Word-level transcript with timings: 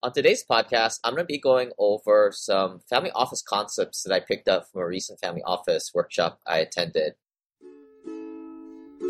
On 0.00 0.12
today's 0.12 0.44
podcast, 0.48 1.00
I'm 1.02 1.14
going 1.14 1.24
to 1.24 1.26
be 1.26 1.40
going 1.40 1.72
over 1.76 2.30
some 2.32 2.78
family 2.88 3.10
office 3.16 3.42
concepts 3.42 4.04
that 4.04 4.14
I 4.14 4.20
picked 4.20 4.46
up 4.46 4.70
from 4.70 4.82
a 4.82 4.86
recent 4.86 5.18
family 5.18 5.42
office 5.44 5.90
workshop 5.92 6.38
I 6.46 6.58
attended. 6.58 7.14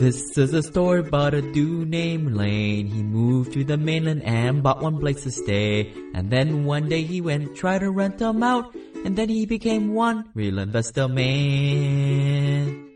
This 0.01 0.39
is 0.39 0.55
a 0.55 0.63
story 0.63 1.01
about 1.01 1.35
a 1.35 1.43
dude 1.43 1.91
named 1.91 2.35
Lane. 2.35 2.87
He 2.87 3.03
moved 3.03 3.53
to 3.53 3.65
the 3.65 3.77
mainland 3.77 4.23
and 4.23 4.63
bought 4.63 4.81
one 4.81 4.99
place 4.99 5.25
to 5.25 5.31
stay. 5.31 5.93
And 6.15 6.31
then 6.31 6.65
one 6.65 6.89
day 6.89 7.03
he 7.03 7.21
went 7.21 7.55
try 7.55 7.79
to 7.79 7.91
rent 7.91 8.17
them 8.17 8.43
out. 8.43 8.75
And 9.05 9.15
then 9.15 9.29
he 9.29 9.45
became 9.45 9.93
one 9.93 10.31
real 10.33 10.59
investor 10.59 11.07
man. 11.07 12.89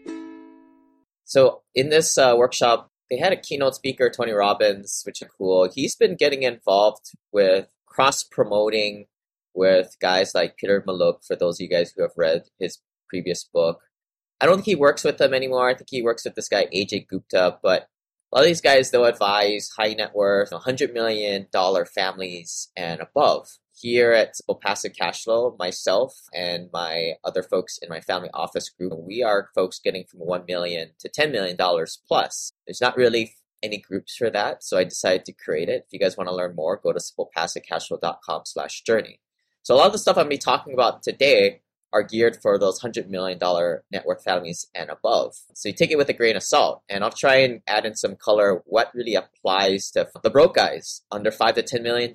So 1.26 1.60
in 1.74 1.90
this 1.90 2.16
uh, 2.16 2.32
workshop, 2.38 2.88
they 3.10 3.18
had 3.18 3.34
a 3.34 3.36
keynote 3.36 3.74
speaker, 3.74 4.08
Tony 4.08 4.32
Robbins, 4.32 5.02
which 5.04 5.20
is 5.20 5.28
cool. 5.36 5.68
He's 5.70 5.94
been 5.94 6.16
getting 6.16 6.44
involved 6.44 7.10
with 7.30 7.68
cross 7.92 8.24
promoting 8.24 9.06
with 9.54 9.96
guys 10.00 10.34
like 10.34 10.56
Peter 10.56 10.82
Mallouk, 10.86 11.24
for 11.24 11.36
those 11.36 11.56
of 11.56 11.60
you 11.60 11.68
guys 11.68 11.92
who 11.92 12.02
have 12.02 12.12
read 12.16 12.44
his 12.58 12.78
previous 13.08 13.44
book. 13.44 13.80
I 14.40 14.46
don't 14.46 14.56
think 14.56 14.66
he 14.66 14.74
works 14.74 15.04
with 15.04 15.18
them 15.18 15.34
anymore. 15.34 15.68
I 15.68 15.74
think 15.74 15.88
he 15.90 16.02
works 16.02 16.24
with 16.24 16.34
this 16.34 16.48
guy, 16.48 16.66
AJ 16.74 17.06
Gupta, 17.08 17.58
but 17.62 17.88
a 18.32 18.36
lot 18.36 18.42
of 18.42 18.46
these 18.46 18.62
guys, 18.62 18.90
they'll 18.90 19.04
advise 19.04 19.70
high 19.76 19.92
net 19.92 20.14
worth, 20.14 20.50
$100 20.50 20.94
million 20.94 21.46
families 21.94 22.70
and 22.74 23.00
above. 23.00 23.58
Here 23.74 24.12
at 24.12 24.36
Simple 24.36 24.60
Passive 24.62 24.92
Cash 24.98 25.26
myself 25.58 26.14
and 26.32 26.70
my 26.72 27.12
other 27.24 27.42
folks 27.42 27.78
in 27.78 27.88
my 27.88 28.00
family 28.00 28.30
office 28.32 28.70
group, 28.70 28.92
we 28.96 29.22
are 29.22 29.50
folks 29.54 29.80
getting 29.80 30.04
from 30.04 30.20
1 30.20 30.44
million 30.46 30.92
to 31.00 31.10
$10 31.10 31.30
million 31.30 31.56
plus. 32.08 32.52
There's 32.66 32.80
not 32.80 32.96
really 32.96 33.34
any 33.62 33.78
groups 33.78 34.16
for 34.16 34.30
that, 34.30 34.64
so 34.64 34.78
I 34.78 34.84
decided 34.84 35.24
to 35.26 35.32
create 35.32 35.68
it. 35.68 35.84
If 35.86 35.92
you 35.92 35.98
guys 35.98 36.16
want 36.16 36.28
to 36.28 36.34
learn 36.34 36.54
more, 36.54 36.76
go 36.76 36.92
to 36.92 36.98
simplepassivecashflow.com 36.98 38.42
slash 38.46 38.82
journey. 38.82 39.20
So 39.62 39.74
a 39.74 39.76
lot 39.76 39.86
of 39.86 39.92
the 39.92 39.98
stuff 39.98 40.18
I'm 40.18 40.28
be 40.28 40.38
talking 40.38 40.74
about 40.74 41.02
today 41.02 41.60
are 41.92 42.02
geared 42.02 42.36
for 42.40 42.58
those 42.58 42.80
$100 42.80 43.08
million 43.08 43.38
net 43.90 44.06
worth 44.06 44.24
families 44.24 44.66
and 44.74 44.90
above. 44.90 45.36
So 45.54 45.68
you 45.68 45.74
take 45.74 45.90
it 45.90 45.98
with 45.98 46.08
a 46.08 46.14
grain 46.14 46.36
of 46.36 46.42
salt, 46.42 46.82
and 46.88 47.04
I'll 47.04 47.10
try 47.10 47.36
and 47.36 47.60
add 47.66 47.84
in 47.84 47.94
some 47.94 48.16
color 48.16 48.62
what 48.64 48.94
really 48.94 49.14
applies 49.14 49.90
to 49.92 50.08
the 50.22 50.30
broke 50.30 50.54
guys 50.54 51.02
under 51.10 51.30
5 51.30 51.54
to 51.56 51.62
$10 51.62 51.82
million 51.82 52.12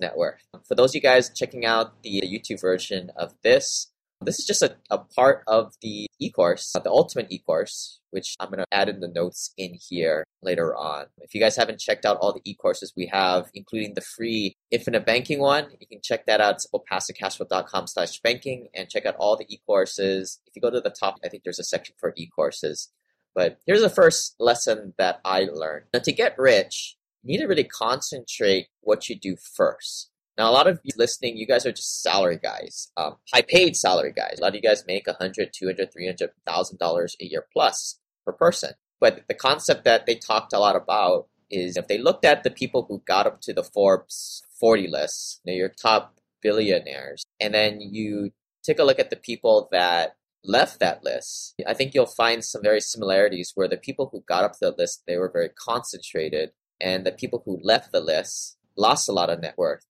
net 0.00 0.16
worth. 0.16 0.46
For 0.68 0.74
those 0.74 0.90
of 0.90 0.96
you 0.96 1.00
guys 1.00 1.30
checking 1.30 1.64
out 1.64 2.02
the 2.02 2.20
YouTube 2.20 2.60
version 2.60 3.10
of 3.16 3.34
this, 3.42 3.90
this 4.24 4.38
is 4.38 4.46
just 4.46 4.62
a, 4.62 4.76
a 4.90 4.98
part 4.98 5.42
of 5.46 5.74
the 5.82 6.06
e-course, 6.18 6.72
uh, 6.74 6.80
the 6.80 6.90
ultimate 6.90 7.26
e-course, 7.30 8.00
which 8.10 8.34
I'm 8.40 8.48
going 8.48 8.58
to 8.58 8.66
add 8.72 8.88
in 8.88 9.00
the 9.00 9.08
notes 9.08 9.52
in 9.56 9.76
here 9.88 10.24
later 10.42 10.74
on. 10.76 11.06
If 11.18 11.34
you 11.34 11.40
guys 11.40 11.56
haven't 11.56 11.80
checked 11.80 12.04
out 12.04 12.18
all 12.18 12.32
the 12.32 12.40
e-courses 12.44 12.92
we 12.96 13.06
have, 13.06 13.50
including 13.54 13.94
the 13.94 14.00
free 14.00 14.56
infinite 14.70 15.06
banking 15.06 15.40
one, 15.40 15.68
you 15.80 15.86
can 15.86 16.00
check 16.02 16.26
that 16.26 16.40
out 16.40 16.54
at 16.54 16.60
simplepassivecashflow.com 16.60 17.86
slash 17.86 18.20
banking 18.20 18.68
and 18.74 18.88
check 18.88 19.06
out 19.06 19.16
all 19.18 19.36
the 19.36 19.46
e-courses. 19.48 20.40
If 20.46 20.56
you 20.56 20.62
go 20.62 20.70
to 20.70 20.80
the 20.80 20.90
top, 20.90 21.18
I 21.24 21.28
think 21.28 21.44
there's 21.44 21.58
a 21.58 21.64
section 21.64 21.94
for 21.98 22.12
e-courses. 22.16 22.90
But 23.34 23.58
here's 23.66 23.82
the 23.82 23.90
first 23.90 24.36
lesson 24.38 24.94
that 24.98 25.20
I 25.24 25.48
learned. 25.52 25.86
Now, 25.92 26.00
to 26.00 26.12
get 26.12 26.38
rich, 26.38 26.96
you 27.22 27.32
need 27.32 27.42
to 27.42 27.48
really 27.48 27.64
concentrate 27.64 28.68
what 28.80 29.08
you 29.08 29.16
do 29.18 29.36
first. 29.36 30.10
Now, 30.36 30.50
a 30.50 30.52
lot 30.52 30.66
of 30.66 30.80
you 30.82 30.92
listening, 30.96 31.36
you 31.36 31.46
guys 31.46 31.64
are 31.64 31.72
just 31.72 32.02
salary 32.02 32.40
guys, 32.42 32.90
um, 32.96 33.16
high 33.32 33.42
paid 33.42 33.76
salary 33.76 34.12
guys. 34.12 34.38
A 34.38 34.42
lot 34.42 34.48
of 34.48 34.54
you 34.56 34.62
guys 34.62 34.84
make 34.86 35.06
a 35.06 35.12
hundred, 35.12 35.50
two 35.52 35.66
hundred, 35.66 35.92
three 35.92 36.06
hundred 36.06 36.30
thousand 36.46 36.78
dollars 36.78 37.16
a 37.20 37.24
year 37.24 37.46
plus 37.52 38.00
per 38.26 38.32
person. 38.32 38.72
But 39.00 39.24
the 39.28 39.34
concept 39.34 39.84
that 39.84 40.06
they 40.06 40.16
talked 40.16 40.52
a 40.52 40.58
lot 40.58 40.76
about 40.76 41.28
is 41.50 41.76
if 41.76 41.86
they 41.86 41.98
looked 41.98 42.24
at 42.24 42.42
the 42.42 42.50
people 42.50 42.86
who 42.88 43.02
got 43.06 43.26
up 43.26 43.40
to 43.42 43.52
the 43.52 43.62
Forbes 43.62 44.42
40 44.58 44.88
list, 44.88 45.40
you 45.44 45.52
know, 45.52 45.56
your 45.56 45.68
top 45.68 46.18
billionaires, 46.42 47.22
and 47.38 47.54
then 47.54 47.80
you 47.80 48.30
take 48.64 48.78
a 48.78 48.84
look 48.84 48.98
at 48.98 49.10
the 49.10 49.16
people 49.16 49.68
that 49.70 50.16
left 50.42 50.80
that 50.80 51.04
list, 51.04 51.54
I 51.66 51.74
think 51.74 51.94
you'll 51.94 52.06
find 52.06 52.44
some 52.44 52.62
very 52.62 52.80
similarities 52.80 53.52
where 53.54 53.68
the 53.68 53.76
people 53.76 54.08
who 54.10 54.24
got 54.26 54.42
up 54.42 54.52
to 54.54 54.58
the 54.62 54.74
list, 54.76 55.02
they 55.06 55.16
were 55.16 55.30
very 55.30 55.50
concentrated, 55.50 56.50
and 56.80 57.06
the 57.06 57.12
people 57.12 57.42
who 57.44 57.60
left 57.62 57.92
the 57.92 58.00
list 58.00 58.56
lost 58.76 59.08
a 59.08 59.12
lot 59.12 59.30
of 59.30 59.40
net 59.40 59.54
worth 59.56 59.84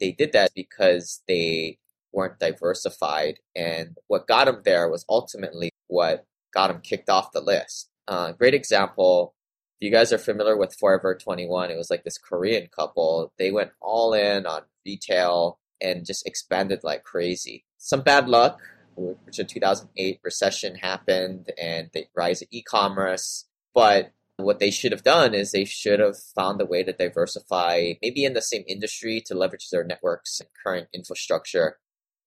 they 0.00 0.12
did 0.12 0.32
that 0.32 0.52
because 0.54 1.22
they 1.28 1.78
weren't 2.12 2.38
diversified. 2.38 3.40
And 3.54 3.96
what 4.06 4.26
got 4.26 4.46
them 4.46 4.62
there 4.64 4.88
was 4.88 5.04
ultimately 5.08 5.70
what 5.86 6.24
got 6.52 6.68
them 6.68 6.80
kicked 6.80 7.08
off 7.08 7.32
the 7.32 7.40
list. 7.40 7.90
Uh, 8.06 8.32
great 8.32 8.54
example. 8.54 9.34
If 9.80 9.86
you 9.86 9.92
guys 9.92 10.12
are 10.12 10.18
familiar 10.18 10.56
with 10.56 10.74
Forever 10.74 11.14
21, 11.14 11.70
it 11.70 11.76
was 11.76 11.90
like 11.90 12.04
this 12.04 12.18
Korean 12.18 12.68
couple. 12.74 13.32
They 13.38 13.52
went 13.52 13.70
all 13.80 14.14
in 14.14 14.46
on 14.46 14.62
retail 14.84 15.58
and 15.80 16.04
just 16.04 16.26
expanded 16.26 16.80
like 16.82 17.04
crazy. 17.04 17.64
Some 17.76 18.00
bad 18.00 18.28
luck, 18.28 18.60
which 18.96 19.38
in 19.38 19.46
2008 19.46 20.20
recession 20.24 20.74
happened 20.76 21.52
and 21.60 21.90
the 21.92 22.06
rise 22.16 22.42
of 22.42 22.48
e-commerce. 22.50 23.46
But 23.74 24.12
what 24.38 24.60
they 24.60 24.70
should 24.70 24.92
have 24.92 25.02
done 25.02 25.34
is 25.34 25.50
they 25.50 25.64
should 25.64 25.98
have 25.98 26.16
found 26.16 26.60
a 26.60 26.64
way 26.64 26.84
to 26.84 26.92
diversify, 26.92 27.94
maybe 28.00 28.24
in 28.24 28.34
the 28.34 28.40
same 28.40 28.62
industry 28.68 29.20
to 29.26 29.34
leverage 29.34 29.68
their 29.70 29.84
networks 29.84 30.40
and 30.40 30.48
current 30.64 30.88
infrastructure, 30.94 31.78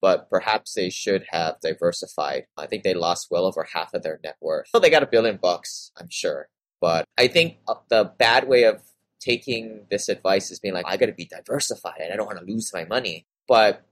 but 0.02 0.30
perhaps 0.30 0.74
they 0.74 0.90
should 0.90 1.26
have 1.30 1.60
diversified. 1.62 2.48
I 2.58 2.68
think 2.68 2.84
they 2.84 2.94
lost 2.94 3.28
well 3.32 3.46
over 3.46 3.66
half 3.74 3.94
of 3.94 4.04
their 4.04 4.20
net 4.24 4.36
worth. 4.42 4.68
Well, 4.74 4.82
they 4.82 4.90
got 4.90 5.04
a 5.04 5.08
billion 5.08 5.38
bucks, 5.38 5.92
I'm 5.98 6.10
sure. 6.10 6.50
But 6.82 7.06
I 7.18 7.28
think 7.28 7.60
uh, 7.68 7.76
the 7.90 8.12
bad 8.20 8.48
way 8.48 8.64
of 8.64 8.82
taking 9.22 9.86
this 9.90 10.10
advice 10.10 10.52
is 10.52 10.60
being 10.60 10.74
like, 10.74 10.86
I 10.88 10.98
got 10.98 11.06
to 11.06 11.14
be 11.14 11.26
diversified 11.26 12.02
and 12.02 12.12
I 12.12 12.18
don't 12.18 12.26
want 12.26 12.40
to 12.40 12.46
lose 12.46 12.72
my 12.74 12.84
money. 12.84 13.26
But 13.48 13.86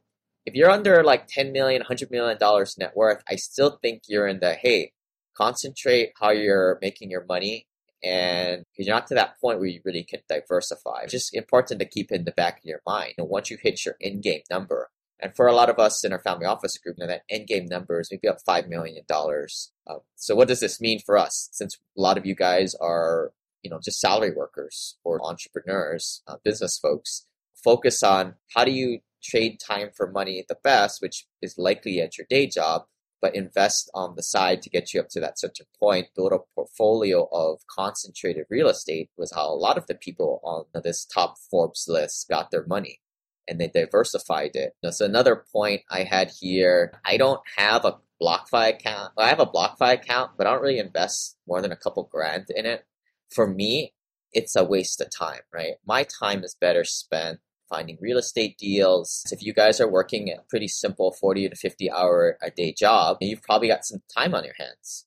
if 0.46 0.56
you're 0.56 0.72
under 0.72 1.04
like 1.04 1.28
10 1.28 1.54
million, 1.54 1.80
100 1.82 2.12
million 2.12 2.38
dollars 2.38 2.78
net 2.78 2.98
worth, 2.98 3.24
I 3.30 3.36
still 3.36 3.80
think 3.82 4.04
you're 4.08 4.28
in 4.28 4.40
the, 4.40 4.56
hey, 4.56 4.92
concentrate 5.38 6.12
how 6.20 6.32
you're 6.32 6.80
making 6.82 7.12
your 7.12 7.24
money 7.24 7.68
and 8.04 8.64
you're 8.78 8.94
not 8.94 9.08
to 9.08 9.16
that 9.16 9.40
point 9.42 9.60
where 9.60 9.68
you 9.68 9.82
really 9.84 10.04
can 10.04 10.22
diversify. 10.30 11.02
It's 11.04 11.12
just 11.12 11.36
important 11.36 11.80
to 11.80 11.86
keep 11.86 12.12
in 12.12 12.26
the 12.26 12.32
back 12.32 12.60
of 12.60 12.66
your 12.66 12.82
mind. 12.86 13.16
And 13.18 13.30
once 13.30 13.50
you 13.50 13.58
hit 13.62 13.86
your 13.86 13.96
end 14.02 14.24
game 14.24 14.42
number, 14.50 14.90
and 15.22 15.36
for 15.36 15.48
a 15.48 15.54
lot 15.54 15.70
of 15.70 15.80
us 15.80 16.06
in 16.06 16.14
our 16.14 16.22
family 16.22 16.46
office 16.46 16.78
group, 16.78 16.96
you 16.98 17.06
know, 17.06 17.12
that 17.12 17.24
end 17.30 17.48
game 17.48 17.66
number 17.66 18.00
is 18.00 18.10
maybe 18.12 18.28
up 18.28 18.38
$5 18.48 18.70
million. 18.70 19.04
Uh, 19.10 19.96
so 20.16 20.36
what 20.36 20.48
does 20.48 20.62
this 20.62 20.80
mean 20.80 21.00
for 21.06 21.18
us? 21.18 21.50
Since 21.52 21.78
a 21.98 22.02
lot 22.02 22.18
of 22.18 22.26
you 22.26 22.36
guys 22.36 22.74
are, 22.80 23.32
you 23.62 23.70
know, 23.70 23.80
just 23.84 24.00
salary 24.00 24.32
workers 24.34 24.98
or 25.04 25.20
entrepreneurs, 25.26 26.22
uh, 26.26 26.38
business 26.44 26.80
folks, 26.82 27.26
focus 27.64 28.02
on 28.02 28.36
how 28.56 28.64
do 28.64 28.72
you 28.72 29.00
trade 29.22 29.60
time 29.60 29.90
for 29.96 30.10
money 30.10 30.44
the 30.48 30.58
best, 30.64 31.02
which 31.02 31.26
is 31.42 31.56
likely 31.58 32.00
at 32.00 32.18
your 32.18 32.26
day 32.30 32.48
job, 32.48 32.84
but 33.22 33.36
invest 33.36 33.90
on 33.94 34.16
the 34.16 34.24
side 34.24 34.62
to 34.62 34.70
get 34.70 34.94
you 34.94 35.00
up 35.00 35.10
to 35.10 35.20
that 35.20 35.40
certain 35.40 35.66
point. 35.80 36.08
Build 36.16 36.32
a 36.32 36.40
portfolio 36.56 37.28
of 37.32 37.60
concentrated 37.70 38.46
real 38.50 38.70
estate 38.70 39.10
was 39.18 39.34
how 39.34 39.48
a 39.48 39.56
lot 39.56 39.78
of 39.78 39.88
the 39.88 39.96
people 39.96 40.40
on 40.44 40.66
this 40.84 41.06
top 41.06 41.36
Forbes 41.50 41.86
list 41.88 42.28
got 42.30 42.52
their 42.52 42.66
money 42.66 43.02
and 43.48 43.60
they 43.60 43.68
diversified 43.68 44.52
it. 44.54 44.74
So 44.92 45.06
another 45.06 45.44
point 45.52 45.82
I 45.90 46.04
had 46.04 46.32
here, 46.40 46.94
I 47.04 47.18
don't 47.18 47.42
have 47.58 47.84
a 47.84 47.98
BlockFi 48.22 48.70
account. 48.76 49.14
I 49.18 49.30
have 49.30 49.40
a 49.40 49.46
BlockFi 49.46 49.94
account, 49.94 50.32
but 50.38 50.46
I 50.46 50.52
don't 50.52 50.62
really 50.62 50.80
invest 50.80 51.38
more 51.48 51.62
than 51.62 51.72
a 51.72 51.78
couple 51.78 52.04
grand 52.12 52.46
in 52.56 52.66
it. 52.66 52.86
For 53.34 53.48
me, 53.48 53.94
it's 54.32 54.56
a 54.56 54.64
waste 54.64 55.02
of 55.02 55.10
time, 55.10 55.42
right? 55.54 55.74
My 55.86 56.04
time 56.04 56.44
is 56.44 56.56
better 56.60 56.84
spent 56.84 57.40
finding 57.70 57.98
real 58.02 58.18
estate 58.18 58.58
deals. 58.58 59.24
If 59.32 59.44
you 59.44 59.54
guys 59.54 59.80
are 59.80 59.90
working 59.90 60.30
a 60.30 60.42
pretty 60.50 60.68
simple 60.68 61.12
40 61.12 61.50
to 61.50 61.56
50 61.56 61.92
hour 61.92 62.38
a 62.42 62.52
day 62.52 62.74
job, 62.74 63.18
you've 63.22 63.44
probably 63.44 63.68
got 63.68 63.86
some 63.86 64.02
time 64.16 64.34
on 64.34 64.44
your 64.44 64.56
hands. 64.58 65.06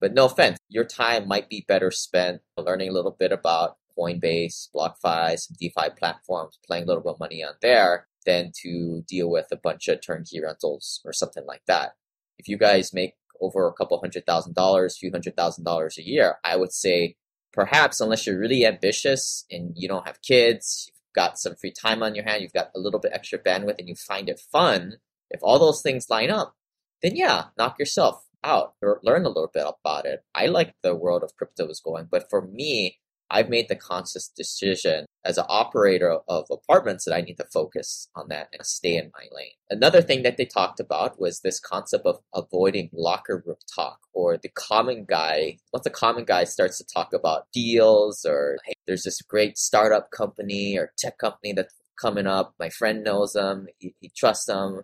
But 0.00 0.14
no 0.14 0.26
offense, 0.26 0.58
your 0.68 0.84
time 0.84 1.28
might 1.28 1.48
be 1.48 1.64
better 1.66 1.90
spent 1.90 2.42
learning 2.58 2.90
a 2.90 2.92
little 2.92 3.16
bit 3.18 3.32
about 3.32 3.76
Coinbase, 3.96 4.68
BlockFi, 4.74 5.38
some 5.38 5.56
DeFi 5.58 5.90
platforms, 5.96 6.58
playing 6.66 6.84
a 6.84 6.86
little 6.86 7.02
bit 7.02 7.12
of 7.12 7.20
money 7.20 7.44
on 7.44 7.54
there 7.62 8.06
than 8.26 8.52
to 8.62 9.02
deal 9.06 9.30
with 9.30 9.46
a 9.52 9.56
bunch 9.56 9.88
of 9.88 10.00
turnkey 10.04 10.40
rentals 10.40 11.00
or 11.04 11.12
something 11.12 11.44
like 11.46 11.62
that. 11.66 11.92
If 12.38 12.48
you 12.48 12.56
guys 12.56 12.92
make 12.92 13.14
over 13.40 13.66
a 13.66 13.72
couple 13.72 13.98
hundred 13.98 14.26
thousand 14.26 14.54
dollars, 14.54 14.98
few 14.98 15.10
hundred 15.10 15.36
thousand 15.36 15.64
dollars 15.64 15.98
a 15.98 16.06
year, 16.06 16.36
I 16.44 16.56
would 16.56 16.72
say 16.72 17.16
perhaps 17.52 18.00
unless 18.00 18.26
you're 18.26 18.38
really 18.38 18.64
ambitious 18.64 19.44
and 19.50 19.72
you 19.76 19.88
don't 19.88 20.06
have 20.06 20.22
kids, 20.22 20.90
got 21.14 21.38
some 21.38 21.54
free 21.56 21.72
time 21.72 22.02
on 22.02 22.14
your 22.14 22.24
hand, 22.24 22.42
you've 22.42 22.52
got 22.52 22.70
a 22.74 22.80
little 22.80 23.00
bit 23.00 23.12
extra 23.14 23.38
bandwidth, 23.38 23.78
and 23.78 23.88
you 23.88 23.94
find 23.94 24.28
it 24.28 24.40
fun, 24.50 24.96
if 25.30 25.40
all 25.42 25.58
those 25.58 25.82
things 25.82 26.10
line 26.10 26.30
up, 26.30 26.54
then 27.02 27.16
yeah, 27.16 27.46
knock 27.58 27.78
yourself 27.78 28.24
out 28.44 28.74
or 28.82 29.00
learn 29.02 29.24
a 29.24 29.28
little 29.28 29.50
bit 29.52 29.66
about 29.66 30.06
it. 30.06 30.24
I 30.34 30.46
like 30.46 30.74
the 30.82 30.94
world 30.94 31.22
of 31.22 31.36
crypto 31.36 31.68
is 31.68 31.80
going, 31.80 32.08
but 32.10 32.28
for 32.28 32.42
me, 32.42 32.98
I've 33.32 33.48
made 33.48 33.68
the 33.68 33.76
conscious 33.76 34.28
decision 34.28 35.06
as 35.24 35.38
an 35.38 35.46
operator 35.48 36.18
of 36.28 36.46
apartments 36.50 37.06
that 37.06 37.14
I 37.14 37.22
need 37.22 37.36
to 37.36 37.46
focus 37.52 38.08
on 38.14 38.28
that 38.28 38.48
and 38.52 38.66
stay 38.66 38.96
in 38.96 39.10
my 39.14 39.24
lane. 39.34 39.52
Another 39.70 40.02
thing 40.02 40.22
that 40.22 40.36
they 40.36 40.44
talked 40.44 40.80
about 40.80 41.18
was 41.18 41.40
this 41.40 41.58
concept 41.58 42.04
of 42.04 42.18
avoiding 42.34 42.90
locker 42.92 43.42
room 43.46 43.56
talk 43.74 44.00
or 44.12 44.36
the 44.36 44.50
common 44.50 45.06
guy. 45.08 45.56
Once 45.72 45.84
the 45.84 45.90
common 45.90 46.24
guy 46.24 46.44
starts 46.44 46.76
to 46.78 46.84
talk 46.84 47.14
about 47.14 47.46
deals 47.54 48.26
or 48.28 48.58
hey, 48.66 48.74
there's 48.86 49.04
this 49.04 49.22
great 49.22 49.56
startup 49.56 50.10
company 50.10 50.76
or 50.76 50.92
tech 50.98 51.16
company 51.16 51.54
that's 51.54 51.74
coming 52.00 52.26
up. 52.26 52.54
My 52.58 52.68
friend 52.68 53.02
knows 53.02 53.32
them. 53.32 53.66
He, 53.78 53.94
he 54.00 54.10
trusts 54.14 54.46
them. 54.46 54.82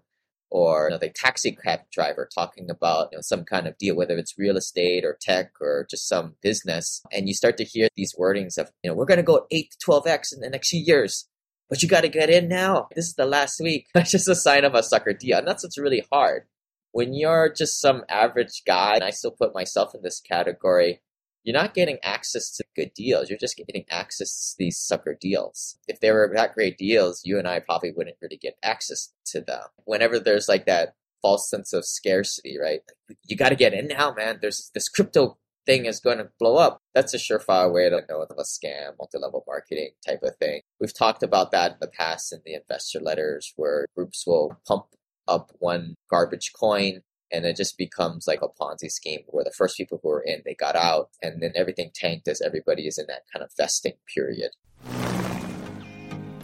Or 0.51 0.85
you 0.85 0.85
mm-hmm. 0.85 0.93
know, 0.93 0.99
the 0.99 1.13
taxi 1.15 1.53
cab 1.53 1.81
driver 1.93 2.29
talking 2.33 2.71
about 2.71 3.09
you 3.13 3.19
know, 3.19 3.23
some 3.23 3.45
kind 3.45 3.67
of 3.67 3.77
deal, 3.79 3.97
whether 3.97 4.17
it's 4.17 4.39
real 4.39 4.57
estate 4.57 5.05
or 5.05 5.19
tech 5.21 5.53
or 5.61 5.87
just 5.91 6.09
some 6.09 6.37
business. 6.43 7.03
And 7.13 7.29
you 7.29 7.35
start 7.35 7.57
to 7.59 7.65
hear 7.65 7.89
these 7.97 8.15
wordings 8.19 8.57
of, 8.59 8.71
you 8.83 8.91
know, 8.91 8.97
we're 8.97 9.05
going 9.05 9.19
to 9.19 9.23
go 9.23 9.47
8 9.51 9.71
to 9.71 9.87
12x 9.87 10.35
in 10.35 10.41
the 10.41 10.51
next 10.51 10.71
few 10.71 10.81
years 10.81 11.29
but 11.69 11.83
you 11.83 11.89
got 11.89 12.01
to 12.03 12.09
get 12.09 12.31
in 12.31 12.49
now. 12.49 12.89
This 12.95 13.07
is 13.07 13.15
the 13.15 13.27
last 13.27 13.61
week. 13.61 13.89
That's 13.95 14.11
just 14.11 14.29
a 14.29 14.35
sign 14.35 14.65
of 14.65 14.75
a 14.75 14.83
sucker 14.83 15.13
deal. 15.13 15.39
And 15.39 15.47
that's 15.47 15.63
what's 15.63 15.79
really 15.79 16.05
hard. 16.11 16.45
When 16.93 17.13
you're 17.13 17.53
just 17.53 17.81
some 17.81 18.05
average 18.09 18.63
guy, 18.67 18.95
and 18.95 19.05
I 19.05 19.11
still 19.11 19.31
put 19.31 19.55
myself 19.55 19.95
in 19.95 20.03
this 20.03 20.21
category, 20.21 21.03
you're 21.49 21.59
not 21.59 21.73
getting 21.73 21.97
access 22.03 22.55
to 22.55 22.65
good 22.77 22.93
deals. 22.93 23.31
You're 23.31 23.39
just 23.39 23.57
getting 23.57 23.87
access 23.91 24.51
to 24.51 24.57
these 24.59 24.77
sucker 24.77 25.17
deals. 25.19 25.79
If 25.89 25.99
they 26.01 26.11
were 26.11 26.31
that 26.35 26.53
great 26.53 26.77
deals, 26.77 27.23
you 27.25 27.39
and 27.39 27.49
I 27.49 27.61
probably 27.61 27.91
wouldn't 27.91 28.19
really 28.21 28.37
get 28.37 28.59
access 28.63 29.15
to 29.29 29.41
them. 29.41 29.63
Whenever 29.87 30.19
there's 30.19 30.47
like 30.47 30.67
that 30.67 30.93
false 31.23 31.49
sense 31.49 31.73
of 31.73 31.87
scarcity, 31.87 32.59
right? 32.61 32.81
You 33.25 33.35
got 33.35 33.49
to 33.49 33.57
get 33.57 33.73
in 33.73 33.89
now, 33.89 34.13
man. 34.13 34.41
There's 34.43 34.71
this 34.75 34.91
crypto 34.91 35.39
thing 35.65 35.87
is 35.87 36.01
going 36.01 36.19
to 36.19 36.29
blow 36.39 36.57
up. 36.57 36.83
That's 36.95 37.15
a 37.15 37.17
surefire 37.17 37.73
way 37.73 37.89
to 37.89 38.03
know 38.11 38.21
of 38.21 38.37
a 38.37 38.43
scam, 38.43 38.99
multi-level 38.99 39.45
marketing 39.47 39.93
type 40.07 40.23
of 40.23 40.37
thing. 40.37 40.61
We've 40.79 40.97
talked 40.97 41.23
about 41.23 41.51
that 41.53 41.73
in 41.73 41.77
the 41.81 41.89
past 41.89 42.31
in 42.31 42.41
the 42.45 42.57
investor 42.57 43.01
letters 43.01 43.55
where 43.57 43.87
groups 43.97 44.27
will 44.27 44.61
pump 44.69 44.85
up 45.27 45.51
one 45.61 45.95
garbage 46.11 46.53
coin 46.53 47.01
and 47.31 47.45
it 47.45 47.57
just 47.57 47.79
becomes 47.79 48.27
like 48.27 48.43
a 48.43 48.49
Ponzi 48.49 48.91
scheme 48.91 49.23
where 49.27 49.45
the 49.45 49.51
first 49.51 49.77
people 49.77 50.01
who 50.03 50.09
were 50.09 50.21
in 50.21 50.43
they 50.45 50.55
got 50.55 50.77
out 50.77 51.11
and 51.23 51.43
then 51.43 51.53
everything 51.55 51.91
tanked 51.95 52.29
as 52.29 52.41
everybody 52.41 52.87
is 52.87 52.99
in 52.99 53.07
that 53.09 53.25
kind 53.33 53.45
of 53.45 53.51
vesting 53.57 53.95
period. 54.13 54.51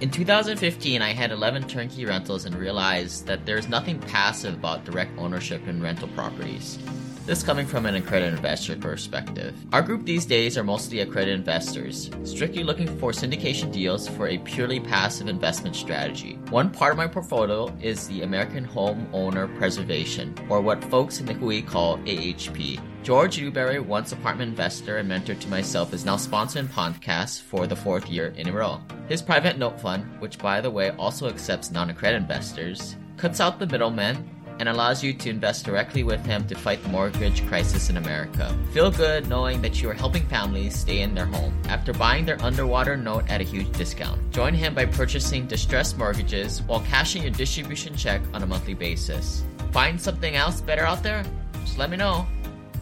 In 0.00 0.10
2015, 0.10 1.00
I 1.00 1.12
had 1.12 1.30
11 1.30 1.68
turnkey 1.68 2.04
rentals 2.04 2.44
and 2.44 2.54
realized 2.54 3.26
that 3.26 3.46
there's 3.46 3.68
nothing 3.68 3.98
passive 4.00 4.54
about 4.54 4.84
direct 4.84 5.16
ownership 5.18 5.66
in 5.66 5.82
rental 5.82 6.08
properties. 6.08 6.78
This 7.26 7.42
coming 7.42 7.64
from 7.64 7.86
an 7.86 7.94
accredited 7.94 8.34
investor 8.34 8.76
perspective. 8.76 9.54
Our 9.72 9.80
group 9.80 10.04
these 10.04 10.26
days 10.26 10.58
are 10.58 10.62
mostly 10.62 11.00
accredited 11.00 11.38
investors, 11.38 12.10
strictly 12.22 12.62
looking 12.62 12.98
for 12.98 13.12
syndication 13.12 13.72
deals 13.72 14.06
for 14.06 14.28
a 14.28 14.36
purely 14.36 14.78
passive 14.78 15.28
investment 15.28 15.74
strategy. 15.74 16.34
One 16.50 16.68
part 16.68 16.92
of 16.92 16.98
my 16.98 17.06
portfolio 17.06 17.74
is 17.80 18.06
the 18.08 18.24
American 18.24 18.62
Home 18.64 19.08
Owner 19.14 19.48
Preservation, 19.56 20.34
or 20.50 20.60
what 20.60 20.84
folks 20.84 21.18
in 21.18 21.24
the 21.24 21.32
Hui 21.32 21.62
call 21.62 21.96
AHP. 22.00 22.78
George 23.02 23.40
Newbery, 23.40 23.80
once 23.80 24.12
apartment 24.12 24.50
investor 24.50 24.98
and 24.98 25.08
mentor 25.08 25.34
to 25.34 25.48
myself, 25.48 25.94
is 25.94 26.04
now 26.04 26.16
sponsoring 26.16 26.68
podcasts 26.68 27.40
for 27.40 27.66
the 27.66 27.74
fourth 27.74 28.06
year 28.10 28.34
in 28.36 28.48
a 28.48 28.52
row. 28.52 28.82
His 29.08 29.22
private 29.22 29.56
note 29.56 29.80
fund, 29.80 30.04
which 30.20 30.38
by 30.38 30.60
the 30.60 30.70
way 30.70 30.90
also 30.90 31.28
accepts 31.28 31.70
non-accredited 31.70 32.20
investors, 32.20 32.96
cuts 33.16 33.40
out 33.40 33.58
the 33.58 33.66
middlemen 33.66 34.28
and 34.58 34.68
allows 34.68 35.02
you 35.02 35.12
to 35.12 35.30
invest 35.30 35.64
directly 35.64 36.02
with 36.02 36.24
him 36.24 36.46
to 36.46 36.54
fight 36.54 36.82
the 36.82 36.88
mortgage 36.88 37.46
crisis 37.46 37.90
in 37.90 37.96
America. 37.96 38.56
Feel 38.72 38.90
good 38.90 39.28
knowing 39.28 39.60
that 39.62 39.82
you 39.82 39.90
are 39.90 39.94
helping 39.94 40.26
families 40.26 40.78
stay 40.78 41.00
in 41.00 41.14
their 41.14 41.26
home 41.26 41.56
after 41.68 41.92
buying 41.92 42.24
their 42.24 42.40
underwater 42.42 42.96
note 42.96 43.28
at 43.28 43.40
a 43.40 43.44
huge 43.44 43.70
discount. 43.72 44.20
Join 44.30 44.54
him 44.54 44.74
by 44.74 44.86
purchasing 44.86 45.46
distressed 45.46 45.98
mortgages 45.98 46.62
while 46.62 46.80
cashing 46.80 47.22
your 47.22 47.32
distribution 47.32 47.96
check 47.96 48.20
on 48.32 48.42
a 48.42 48.46
monthly 48.46 48.74
basis. 48.74 49.44
Find 49.72 50.00
something 50.00 50.36
else 50.36 50.60
better 50.60 50.86
out 50.86 51.02
there? 51.02 51.24
Just 51.64 51.78
let 51.78 51.90
me 51.90 51.96
know. 51.96 52.26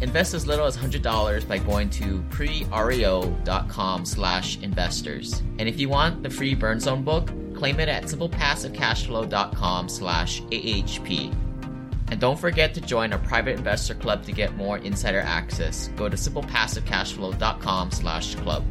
Invest 0.03 0.35
as 0.35 0.49
little 0.49 0.67
as 0.67 0.77
$100 0.77 1.47
by 1.47 1.59
going 1.59 1.89
to 1.91 2.23
prereo.com 2.31 4.05
slash 4.05 4.59
investors. 4.59 5.43
And 5.61 5.69
if 5.69 5.79
you 5.79 5.89
want 5.89 6.25
the 6.25 6.31
free 6.31 6.57
Burn 6.57 6.81
Zone 6.81 7.05
book, 7.05 7.31
claim 7.55 7.79
it 7.79 7.89
at 7.89 8.05
simplepassivecashflow.com 8.05 9.89
slash 9.89 10.43
AHP. 10.43 11.52
And 12.13 12.21
don't 12.21 12.39
forget 12.39 12.75
to 12.75 12.83
join 12.83 13.11
our 13.15 13.19
private 13.21 13.57
investor 13.57 13.95
club 13.95 14.23
to 14.25 14.33
get 14.33 14.55
more 14.55 14.77
insider 14.77 15.21
access. 15.21 15.89
Go 15.97 16.11
to 16.11 16.17
simplepassivecashflow.com 16.19 17.91
slash 17.91 18.35
club. 18.35 18.63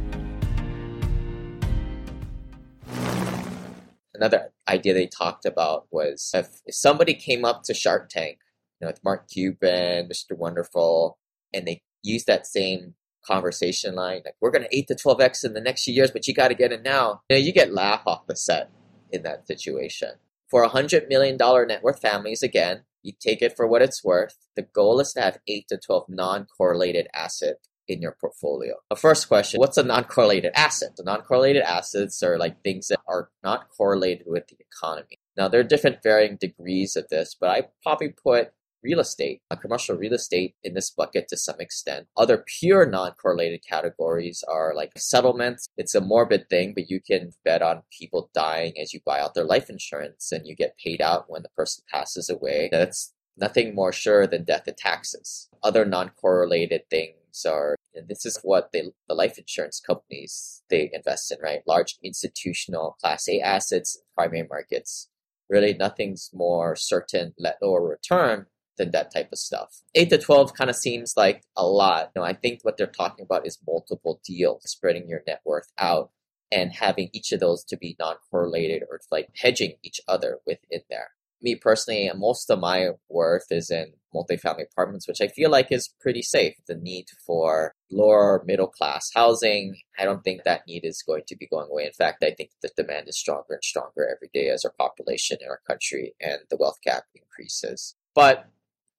Another 4.14 4.52
idea 4.68 4.94
they 4.94 5.08
talked 5.08 5.44
about 5.44 5.88
was 5.90 6.30
if, 6.32 6.60
if 6.66 6.76
somebody 6.76 7.14
came 7.14 7.44
up 7.44 7.64
to 7.64 7.74
Shark 7.74 8.10
Tank, 8.10 8.38
you 8.80 8.84
know, 8.84 8.92
with 8.92 9.02
Mark 9.02 9.28
Cuban, 9.28 10.08
Mr. 10.08 10.38
Wonderful, 10.38 11.18
and 11.52 11.66
they 11.66 11.82
used 12.04 12.28
that 12.28 12.46
same 12.46 12.94
conversation 13.26 13.96
line, 13.96 14.22
like, 14.24 14.36
we're 14.40 14.52
going 14.52 14.68
to 14.70 14.76
8 14.76 14.86
to 14.86 14.94
12x 14.94 15.44
in 15.44 15.54
the 15.54 15.60
next 15.60 15.82
few 15.82 15.94
years, 15.94 16.12
but 16.12 16.28
you 16.28 16.32
got 16.32 16.48
to 16.48 16.54
get 16.54 16.70
it 16.70 16.84
now. 16.84 17.22
You 17.28 17.34
know, 17.38 17.42
you 17.42 17.52
get 17.52 17.74
laugh 17.74 18.02
off 18.06 18.28
the 18.28 18.36
set 18.36 18.70
in 19.10 19.24
that 19.24 19.48
situation. 19.48 20.10
For 20.48 20.62
a 20.62 20.70
$100 20.70 21.08
million 21.08 21.36
net 21.36 21.82
worth 21.82 22.00
families, 22.00 22.44
again, 22.44 22.84
you 23.02 23.12
take 23.18 23.42
it 23.42 23.56
for 23.56 23.66
what 23.66 23.82
it's 23.82 24.04
worth. 24.04 24.36
The 24.56 24.62
goal 24.62 25.00
is 25.00 25.12
to 25.12 25.20
have 25.20 25.38
8 25.48 25.66
to 25.68 25.78
12 25.78 26.04
non 26.08 26.46
correlated 26.46 27.08
asset 27.14 27.56
in 27.88 28.00
your 28.00 28.16
portfolio. 28.20 28.74
The 28.90 28.96
first 28.96 29.28
question 29.28 29.58
What's 29.58 29.76
a 29.76 29.82
non 29.82 30.04
correlated 30.04 30.52
asset? 30.54 30.96
The 30.96 31.04
non 31.04 31.22
correlated 31.22 31.62
assets 31.62 32.22
are 32.22 32.38
like 32.38 32.62
things 32.62 32.88
that 32.88 33.00
are 33.08 33.30
not 33.42 33.68
correlated 33.76 34.26
with 34.26 34.48
the 34.48 34.56
economy. 34.60 35.18
Now, 35.36 35.48
there 35.48 35.60
are 35.60 35.64
different 35.64 36.02
varying 36.02 36.36
degrees 36.40 36.96
of 36.96 37.08
this, 37.08 37.36
but 37.38 37.50
I 37.50 37.68
probably 37.82 38.10
put 38.10 38.52
real 38.82 39.00
estate, 39.00 39.40
commercial 39.60 39.96
real 39.96 40.12
estate 40.12 40.54
in 40.62 40.74
this 40.74 40.90
bucket 40.90 41.28
to 41.28 41.36
some 41.36 41.60
extent. 41.60 42.08
Other 42.16 42.44
pure 42.58 42.84
non-correlated 42.84 43.64
categories 43.68 44.44
are 44.48 44.74
like 44.74 44.92
settlements. 44.96 45.68
It's 45.76 45.94
a 45.94 46.00
morbid 46.00 46.50
thing, 46.50 46.72
but 46.74 46.90
you 46.90 47.00
can 47.00 47.30
bet 47.44 47.62
on 47.62 47.82
people 47.96 48.30
dying 48.34 48.74
as 48.80 48.92
you 48.92 49.00
buy 49.04 49.20
out 49.20 49.34
their 49.34 49.44
life 49.44 49.70
insurance 49.70 50.32
and 50.32 50.46
you 50.46 50.56
get 50.56 50.76
paid 50.82 51.00
out 51.00 51.26
when 51.28 51.42
the 51.42 51.48
person 51.56 51.84
passes 51.90 52.28
away. 52.28 52.68
That's 52.70 53.12
nothing 53.36 53.74
more 53.74 53.92
sure 53.92 54.26
than 54.26 54.44
death 54.44 54.66
and 54.66 54.76
taxes. 54.76 55.48
Other 55.62 55.84
non-correlated 55.84 56.82
things 56.90 57.46
are 57.46 57.76
and 57.94 58.08
this 58.08 58.24
is 58.24 58.38
what 58.42 58.70
they, 58.72 58.84
the 59.08 59.14
life 59.14 59.38
insurance 59.38 59.78
companies 59.78 60.62
they 60.70 60.90
invest 60.92 61.30
in, 61.30 61.38
right? 61.42 61.60
Large 61.66 61.98
institutional 62.02 62.96
class 63.00 63.28
A 63.28 63.38
assets, 63.40 63.98
primary 64.14 64.46
markets. 64.48 65.08
Really 65.50 65.74
nothing's 65.74 66.30
more 66.32 66.74
certain, 66.74 67.34
let 67.38 67.58
lower 67.60 67.86
return 67.86 68.46
that 68.90 69.12
type 69.12 69.28
of 69.30 69.38
stuff. 69.38 69.82
8 69.94 70.10
to 70.10 70.18
12 70.18 70.54
kind 70.54 70.68
of 70.68 70.74
seems 70.74 71.14
like 71.16 71.44
a 71.56 71.64
lot. 71.64 72.10
You 72.16 72.22
know, 72.22 72.26
I 72.26 72.32
think 72.32 72.60
what 72.62 72.76
they're 72.76 72.88
talking 72.88 73.24
about 73.24 73.46
is 73.46 73.58
multiple 73.66 74.20
deals, 74.26 74.62
spreading 74.64 75.08
your 75.08 75.22
net 75.26 75.40
worth 75.44 75.70
out 75.78 76.10
and 76.50 76.72
having 76.72 77.08
each 77.12 77.32
of 77.32 77.40
those 77.40 77.64
to 77.64 77.76
be 77.76 77.96
non-correlated 77.98 78.82
or 78.90 79.00
like 79.10 79.28
hedging 79.40 79.74
each 79.82 80.00
other 80.06 80.38
within 80.46 80.80
there. 80.90 81.10
Me 81.40 81.56
personally, 81.56 82.08
most 82.14 82.50
of 82.50 82.60
my 82.60 82.90
worth 83.08 83.46
is 83.50 83.68
in 83.68 83.94
multifamily 84.14 84.64
apartments, 84.70 85.08
which 85.08 85.20
I 85.20 85.26
feel 85.26 85.50
like 85.50 85.72
is 85.72 85.92
pretty 86.00 86.22
safe. 86.22 86.54
The 86.68 86.76
need 86.76 87.06
for 87.26 87.74
lower 87.90 88.44
middle 88.46 88.68
class 88.68 89.10
housing, 89.12 89.76
I 89.98 90.04
don't 90.04 90.22
think 90.22 90.44
that 90.44 90.66
need 90.68 90.84
is 90.84 91.02
going 91.02 91.22
to 91.26 91.36
be 91.36 91.48
going 91.48 91.68
away. 91.68 91.86
In 91.86 91.92
fact, 91.92 92.22
I 92.22 92.30
think 92.30 92.50
the 92.60 92.70
demand 92.76 93.08
is 93.08 93.18
stronger 93.18 93.54
and 93.54 93.64
stronger 93.64 94.08
every 94.08 94.30
day 94.32 94.50
as 94.50 94.64
our 94.64 94.74
population 94.78 95.38
in 95.40 95.48
our 95.48 95.60
country 95.66 96.14
and 96.20 96.40
the 96.48 96.56
wealth 96.56 96.78
gap 96.84 97.04
increases. 97.14 97.96
But 98.14 98.48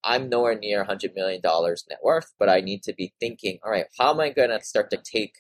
I'm 0.03 0.29
nowhere 0.29 0.57
near 0.57 0.85
$100 0.85 1.15
million 1.15 1.41
net 1.43 1.99
worth, 2.03 2.33
but 2.39 2.49
I 2.49 2.61
need 2.61 2.83
to 2.83 2.93
be 2.93 3.13
thinking, 3.19 3.59
all 3.63 3.71
right, 3.71 3.85
how 3.97 4.11
am 4.11 4.19
I 4.19 4.29
going 4.29 4.49
to 4.49 4.63
start 4.63 4.89
to 4.91 4.97
take? 4.97 5.35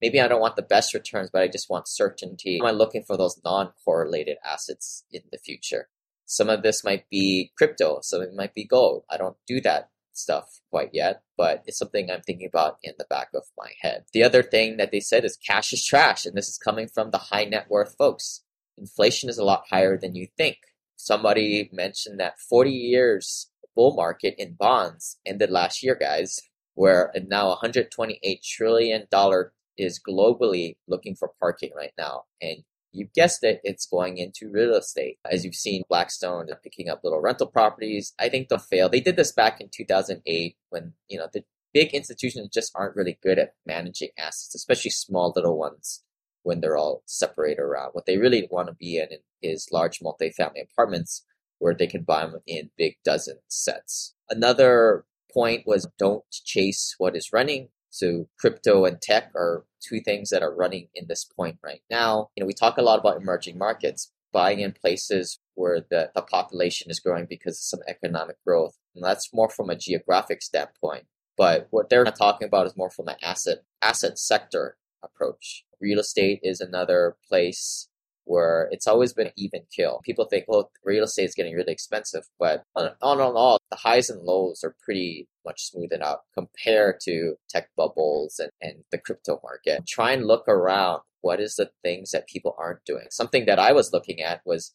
Maybe 0.00 0.20
I 0.20 0.28
don't 0.28 0.40
want 0.40 0.56
the 0.56 0.62
best 0.62 0.94
returns, 0.94 1.30
but 1.32 1.42
I 1.42 1.48
just 1.48 1.70
want 1.70 1.88
certainty. 1.88 2.58
Am 2.60 2.66
I 2.66 2.70
looking 2.70 3.02
for 3.02 3.16
those 3.16 3.40
non 3.44 3.72
correlated 3.84 4.38
assets 4.44 5.04
in 5.10 5.22
the 5.32 5.38
future? 5.38 5.88
Some 6.26 6.48
of 6.48 6.62
this 6.62 6.84
might 6.84 7.08
be 7.10 7.52
crypto, 7.56 8.00
some 8.02 8.20
of 8.20 8.28
it 8.28 8.34
might 8.34 8.54
be 8.54 8.64
gold. 8.64 9.04
I 9.10 9.16
don't 9.16 9.36
do 9.46 9.60
that 9.62 9.90
stuff 10.12 10.60
quite 10.70 10.90
yet, 10.92 11.22
but 11.36 11.62
it's 11.66 11.78
something 11.78 12.10
I'm 12.10 12.20
thinking 12.22 12.48
about 12.48 12.78
in 12.82 12.94
the 12.98 13.06
back 13.08 13.28
of 13.34 13.44
my 13.56 13.70
head. 13.80 14.04
The 14.12 14.22
other 14.22 14.42
thing 14.42 14.76
that 14.76 14.90
they 14.90 15.00
said 15.00 15.24
is 15.24 15.36
cash 15.36 15.72
is 15.72 15.84
trash, 15.84 16.26
and 16.26 16.36
this 16.36 16.48
is 16.48 16.58
coming 16.58 16.88
from 16.88 17.10
the 17.10 17.18
high 17.18 17.44
net 17.44 17.66
worth 17.70 17.96
folks. 17.96 18.42
Inflation 18.76 19.28
is 19.28 19.38
a 19.38 19.44
lot 19.44 19.64
higher 19.70 19.96
than 19.96 20.14
you 20.14 20.28
think. 20.36 20.58
Somebody 20.96 21.70
mentioned 21.72 22.20
that 22.20 22.38
40 22.38 22.70
years 22.70 23.50
bull 23.78 23.94
market 23.94 24.34
in 24.38 24.56
bonds 24.58 25.20
ended 25.24 25.52
last 25.52 25.84
year, 25.84 25.94
guys, 25.94 26.40
where 26.74 27.12
now 27.28 27.46
128 27.50 28.42
trillion 28.42 29.06
dollar 29.08 29.52
is 29.76 30.00
globally 30.06 30.74
looking 30.88 31.14
for 31.14 31.30
parking 31.38 31.70
right 31.76 31.92
now, 31.96 32.24
and 32.42 32.64
you 32.90 33.06
guessed 33.14 33.44
it, 33.44 33.60
it's 33.62 33.86
going 33.86 34.18
into 34.18 34.50
real 34.50 34.74
estate. 34.74 35.18
As 35.30 35.44
you've 35.44 35.54
seen, 35.54 35.84
Blackstone 35.88 36.48
picking 36.64 36.88
up 36.88 37.02
little 37.04 37.20
rental 37.20 37.46
properties. 37.46 38.14
I 38.18 38.28
think 38.28 38.48
they'll 38.48 38.58
fail. 38.58 38.88
They 38.88 38.98
did 38.98 39.14
this 39.14 39.30
back 39.30 39.60
in 39.60 39.68
2008 39.72 40.56
when 40.70 40.94
you 41.06 41.20
know 41.20 41.28
the 41.32 41.44
big 41.72 41.94
institutions 41.94 42.48
just 42.52 42.72
aren't 42.74 42.96
really 42.96 43.16
good 43.22 43.38
at 43.38 43.54
managing 43.64 44.08
assets, 44.18 44.56
especially 44.56 44.90
small 44.90 45.32
little 45.36 45.56
ones 45.56 46.02
when 46.42 46.60
they're 46.60 46.76
all 46.76 47.04
separated 47.06 47.60
around. 47.60 47.90
What 47.92 48.06
they 48.06 48.16
really 48.16 48.48
want 48.50 48.66
to 48.66 48.74
be 48.74 48.98
in 48.98 49.18
is 49.40 49.68
large 49.70 50.00
multifamily 50.00 50.64
apartments 50.64 51.22
where 51.58 51.74
they 51.74 51.86
can 51.86 52.02
buy 52.02 52.26
them 52.26 52.40
in 52.46 52.70
big 52.76 52.96
dozen 53.04 53.38
sets. 53.48 54.14
Another 54.30 55.04
point 55.32 55.64
was 55.66 55.88
don't 55.98 56.24
chase 56.30 56.94
what 56.98 57.16
is 57.16 57.32
running. 57.32 57.68
So 57.90 58.28
crypto 58.38 58.84
and 58.84 59.00
tech 59.00 59.30
are 59.34 59.64
two 59.80 60.00
things 60.00 60.30
that 60.30 60.42
are 60.42 60.54
running 60.54 60.88
in 60.94 61.06
this 61.08 61.24
point 61.24 61.58
right 61.62 61.82
now. 61.90 62.28
You 62.36 62.42
know, 62.42 62.46
we 62.46 62.52
talk 62.52 62.78
a 62.78 62.82
lot 62.82 62.98
about 62.98 63.20
emerging 63.20 63.58
markets, 63.58 64.12
buying 64.32 64.60
in 64.60 64.72
places 64.72 65.38
where 65.54 65.80
the, 65.90 66.10
the 66.14 66.22
population 66.22 66.90
is 66.90 67.00
growing 67.00 67.26
because 67.28 67.54
of 67.54 67.62
some 67.62 67.80
economic 67.88 68.36
growth. 68.46 68.76
And 68.94 69.04
that's 69.04 69.32
more 69.32 69.48
from 69.48 69.70
a 69.70 69.76
geographic 69.76 70.42
standpoint. 70.42 71.04
But 71.36 71.68
what 71.70 71.88
they're 71.88 72.04
talking 72.04 72.46
about 72.46 72.66
is 72.66 72.76
more 72.76 72.90
from 72.90 73.08
an 73.08 73.16
asset 73.22 73.58
asset 73.80 74.18
sector 74.18 74.76
approach. 75.02 75.64
Real 75.80 76.00
estate 76.00 76.40
is 76.42 76.60
another 76.60 77.16
place 77.28 77.88
where 78.28 78.68
it's 78.70 78.86
always 78.86 79.12
been 79.12 79.30
even 79.36 79.62
kill. 79.74 80.00
People 80.04 80.26
think, 80.26 80.44
well, 80.46 80.70
real 80.84 81.04
estate 81.04 81.24
is 81.24 81.34
getting 81.34 81.54
really 81.54 81.72
expensive, 81.72 82.24
but 82.38 82.62
on, 82.76 82.90
on 83.02 83.20
all, 83.20 83.58
the 83.70 83.76
highs 83.76 84.10
and 84.10 84.22
lows 84.22 84.62
are 84.62 84.76
pretty 84.84 85.26
much 85.44 85.64
smoothed 85.64 86.02
out 86.02 86.20
compared 86.34 87.00
to 87.00 87.36
tech 87.48 87.70
bubbles 87.76 88.38
and, 88.38 88.50
and 88.60 88.84
the 88.92 88.98
crypto 88.98 89.40
market. 89.42 89.86
Try 89.86 90.12
and 90.12 90.26
look 90.26 90.46
around. 90.46 91.00
What 91.20 91.40
is 91.40 91.56
the 91.56 91.70
things 91.82 92.10
that 92.12 92.28
people 92.28 92.54
aren't 92.58 92.84
doing? 92.84 93.06
Something 93.10 93.46
that 93.46 93.58
I 93.58 93.72
was 93.72 93.92
looking 93.92 94.20
at 94.20 94.42
was 94.44 94.72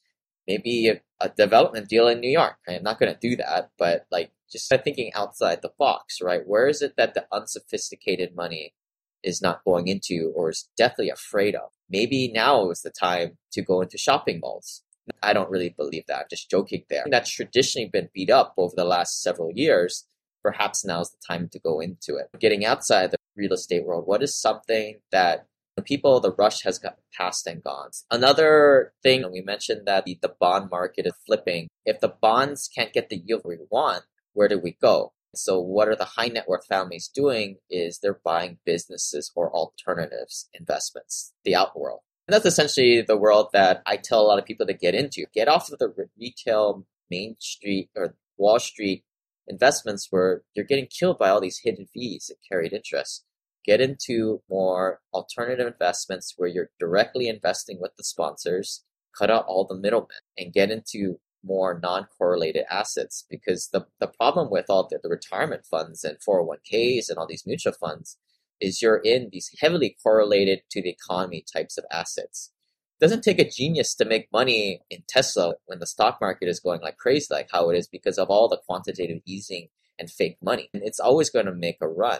maybe 0.47 0.89
a, 0.89 1.01
a 1.21 1.29
development 1.29 1.87
deal 1.87 2.07
in 2.07 2.19
New 2.19 2.31
York. 2.31 2.57
I'm 2.67 2.83
not 2.83 2.99
going 2.99 3.13
to 3.13 3.19
do 3.19 3.35
that, 3.37 3.69
but 3.77 4.05
like 4.11 4.31
just 4.51 4.69
thinking 4.83 5.11
outside 5.15 5.61
the 5.61 5.71
box, 5.79 6.19
right? 6.21 6.41
Where 6.45 6.67
is 6.67 6.81
it 6.81 6.95
that 6.97 7.13
the 7.13 7.25
unsophisticated 7.31 8.35
money 8.35 8.73
is 9.23 9.41
not 9.41 9.63
going 9.65 9.87
into 9.87 10.31
or 10.35 10.49
is 10.49 10.69
deathly 10.77 11.09
afraid 11.09 11.55
of? 11.55 11.71
Maybe 11.89 12.31
now 12.33 12.69
is 12.69 12.81
the 12.81 12.91
time 12.91 13.37
to 13.51 13.61
go 13.61 13.81
into 13.81 13.97
shopping 13.97 14.39
malls. 14.41 14.83
I 15.21 15.33
don't 15.33 15.49
really 15.49 15.69
believe 15.69 16.05
that. 16.07 16.19
I'm 16.19 16.25
just 16.29 16.49
joking 16.49 16.83
there. 16.89 17.03
That's 17.09 17.29
traditionally 17.29 17.89
been 17.91 18.09
beat 18.13 18.29
up 18.29 18.53
over 18.57 18.73
the 18.75 18.85
last 18.85 19.21
several 19.21 19.51
years. 19.51 20.05
Perhaps 20.41 20.85
now 20.85 21.01
is 21.01 21.09
the 21.09 21.17
time 21.27 21.49
to 21.49 21.59
go 21.59 21.79
into 21.79 22.15
it. 22.15 22.27
Getting 22.39 22.65
outside 22.65 23.11
the 23.11 23.17
real 23.35 23.53
estate 23.53 23.85
world, 23.85 24.05
what 24.05 24.23
is 24.23 24.35
something 24.35 24.99
that 25.11 25.47
the 25.75 25.81
people, 25.81 26.19
the 26.19 26.33
rush 26.33 26.61
has 26.63 26.77
got 26.77 26.97
passed 27.13 27.47
and 27.47 27.63
gone. 27.63 27.89
Another 28.11 28.93
thing, 29.01 29.29
we 29.31 29.41
mentioned 29.41 29.87
that 29.87 30.05
the, 30.05 30.19
the 30.21 30.33
bond 30.39 30.69
market 30.69 31.07
is 31.07 31.13
flipping. 31.25 31.67
If 31.85 31.99
the 31.99 32.09
bonds 32.09 32.69
can't 32.73 32.93
get 32.93 33.09
the 33.09 33.17
yield 33.17 33.41
we 33.43 33.57
want, 33.69 34.03
where 34.33 34.47
do 34.47 34.59
we 34.59 34.77
go? 34.81 35.13
So 35.35 35.59
what 35.59 35.87
are 35.87 35.95
the 35.95 36.05
high 36.05 36.27
net 36.27 36.47
worth 36.47 36.65
families 36.67 37.09
doing 37.13 37.57
is 37.69 37.99
they're 37.99 38.19
buying 38.23 38.59
businesses 38.65 39.31
or 39.35 39.53
alternatives 39.53 40.49
investments, 40.53 41.33
the 41.43 41.55
out 41.55 41.79
world. 41.79 42.01
And 42.27 42.33
that's 42.33 42.45
essentially 42.45 43.01
the 43.01 43.17
world 43.17 43.49
that 43.53 43.81
I 43.85 43.97
tell 43.97 44.21
a 44.21 44.27
lot 44.27 44.39
of 44.39 44.45
people 44.45 44.65
to 44.67 44.73
get 44.73 44.95
into. 44.95 45.25
Get 45.33 45.47
off 45.47 45.71
of 45.71 45.79
the 45.79 45.93
retail 46.17 46.85
Main 47.09 47.35
Street 47.39 47.89
or 47.95 48.15
Wall 48.37 48.59
Street 48.59 49.03
investments 49.47 50.07
where 50.09 50.43
you're 50.53 50.65
getting 50.65 50.87
killed 50.87 51.19
by 51.19 51.29
all 51.29 51.41
these 51.41 51.59
hidden 51.63 51.87
fees 51.93 52.29
and 52.29 52.37
carried 52.49 52.73
interest. 52.73 53.25
Get 53.65 53.81
into 53.81 54.41
more 54.49 55.01
alternative 55.13 55.67
investments 55.67 56.33
where 56.37 56.49
you're 56.49 56.69
directly 56.79 57.27
investing 57.27 57.79
with 57.79 57.91
the 57.97 58.03
sponsors, 58.03 58.83
cut 59.17 59.29
out 59.29 59.45
all 59.47 59.65
the 59.65 59.75
middlemen, 59.75 60.17
and 60.37 60.53
get 60.53 60.71
into 60.71 61.19
more 61.43 61.79
non-correlated 61.81 62.65
assets 62.69 63.25
because 63.29 63.69
the, 63.71 63.85
the 63.99 64.07
problem 64.07 64.49
with 64.49 64.65
all 64.69 64.87
the, 64.89 64.99
the 65.01 65.09
retirement 65.09 65.65
funds 65.65 66.03
and 66.03 66.17
401ks 66.17 67.09
and 67.09 67.17
all 67.17 67.27
these 67.27 67.45
mutual 67.45 67.73
funds 67.73 68.17
is 68.61 68.81
you're 68.81 68.97
in 68.97 69.29
these 69.31 69.49
heavily 69.59 69.95
correlated 70.01 70.61
to 70.71 70.81
the 70.81 70.89
economy 70.89 71.43
types 71.51 71.77
of 71.77 71.85
assets. 71.91 72.51
It 72.99 73.03
doesn't 73.03 73.23
take 73.23 73.39
a 73.39 73.49
genius 73.49 73.93
to 73.95 74.05
make 74.05 74.31
money 74.31 74.81
in 74.89 75.03
Tesla 75.07 75.55
when 75.65 75.79
the 75.79 75.87
stock 75.87 76.19
market 76.21 76.47
is 76.47 76.59
going 76.59 76.81
like 76.81 76.97
crazy, 76.97 77.27
like 77.29 77.49
how 77.51 77.69
it 77.69 77.77
is 77.77 77.87
because 77.87 78.17
of 78.17 78.29
all 78.29 78.47
the 78.47 78.61
quantitative 78.65 79.21
easing 79.25 79.67
and 79.99 80.09
fake 80.09 80.37
money. 80.41 80.69
And 80.73 80.83
it's 80.83 80.99
always 80.99 81.29
going 81.29 81.45
to 81.45 81.53
make 81.53 81.77
a 81.81 81.87
run. 81.87 82.19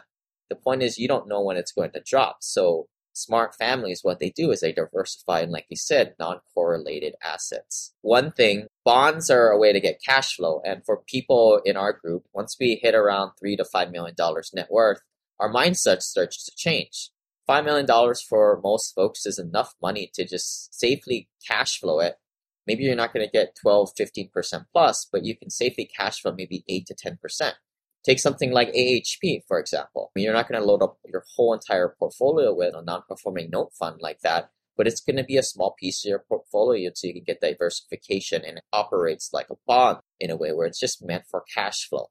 The 0.50 0.56
point 0.56 0.84
is 0.84 0.98
you 0.98 1.08
don't 1.08 1.28
know 1.28 1.42
when 1.42 1.58
it's 1.58 1.72
going 1.72 1.92
to 1.92 2.04
drop. 2.06 2.38
So 2.42 2.88
smart 3.14 3.56
families, 3.56 4.00
what 4.04 4.20
they 4.20 4.30
do 4.30 4.52
is 4.52 4.60
they 4.60 4.74
diversify 4.74 5.42
and, 5.42 5.52
like 5.52 5.68
you 5.70 5.78
said, 5.78 6.16
non 6.20 6.40
correlated 6.54 7.16
assets. 7.24 7.94
One 8.02 8.32
thing, 8.32 8.68
bonds 8.84 9.30
are 9.30 9.50
a 9.50 9.58
way 9.58 9.72
to 9.72 9.80
get 9.80 10.02
cash 10.06 10.36
flow. 10.36 10.62
And 10.66 10.84
for 10.86 11.04
people 11.08 11.62
in 11.64 11.78
our 11.78 11.94
group, 11.94 12.26
once 12.34 12.58
we 12.60 12.80
hit 12.82 12.96
around 12.96 13.32
three 13.40 13.56
to 13.56 13.66
five 13.66 13.92
million 13.92 14.16
dollars 14.16 14.52
net 14.54 14.68
worth, 14.72 15.02
our 15.40 15.52
mindset 15.52 16.02
starts 16.02 16.46
to 16.46 16.52
change. 16.56 17.10
$5 17.50 17.66
million 17.66 18.16
for 18.28 18.62
most 18.64 18.96
folks 18.96 19.26
is 19.26 19.38
enough 19.38 19.74
money 19.82 20.10
to 20.14 20.26
just 20.26 20.74
safely 20.74 21.28
cash 21.46 21.80
flow 21.80 22.00
it. 22.00 22.16
Maybe 22.66 22.84
you're 22.84 22.96
not 22.96 23.14
going 23.14 23.26
to 23.26 23.32
get 23.32 23.58
12, 23.62 23.90
15% 24.00 24.66
plus, 24.72 25.08
but 25.12 25.26
you 25.26 25.36
can 25.36 25.50
safely 25.50 25.86
cash 25.86 26.22
flow 26.22 26.34
maybe 26.34 26.64
8 26.70 26.86
to 26.88 26.96
10%. 26.96 27.52
Take 28.04 28.20
something 28.20 28.52
like 28.52 28.74
AHP, 28.74 29.44
for 29.48 29.60
example. 29.60 30.12
You're 30.16 30.34
not 30.34 30.50
going 30.50 30.60
to 30.60 30.68
load 30.68 30.84
up 30.84 30.98
your 31.06 31.24
whole 31.36 31.54
entire 31.54 31.96
portfolio 31.98 32.54
with 32.54 32.76
a 32.76 32.82
non-performing 32.82 33.50
note 33.50 33.72
fund 33.80 33.98
like 34.02 34.20
that, 34.22 34.50
but 34.76 34.88
it's 34.88 35.00
going 35.00 35.16
to 35.18 35.24
be 35.24 35.38
a 35.38 35.44
small 35.44 35.74
piece 35.80 36.04
of 36.04 36.10
your 36.10 36.26
portfolio 36.28 36.92
so 36.94 37.08
you 37.08 37.14
can 37.14 37.24
get 37.26 37.40
diversification 37.40 38.44
and 38.46 38.58
it 38.58 38.64
operates 38.74 39.32
like 39.32 39.48
a 39.50 39.56
bond 39.66 40.00
in 40.20 40.30
a 40.30 40.36
way 40.36 40.52
where 40.52 40.68
it's 40.68 40.80
just 40.80 41.06
meant 41.06 41.24
for 41.30 41.44
cash 41.54 41.88
flow 41.88 42.08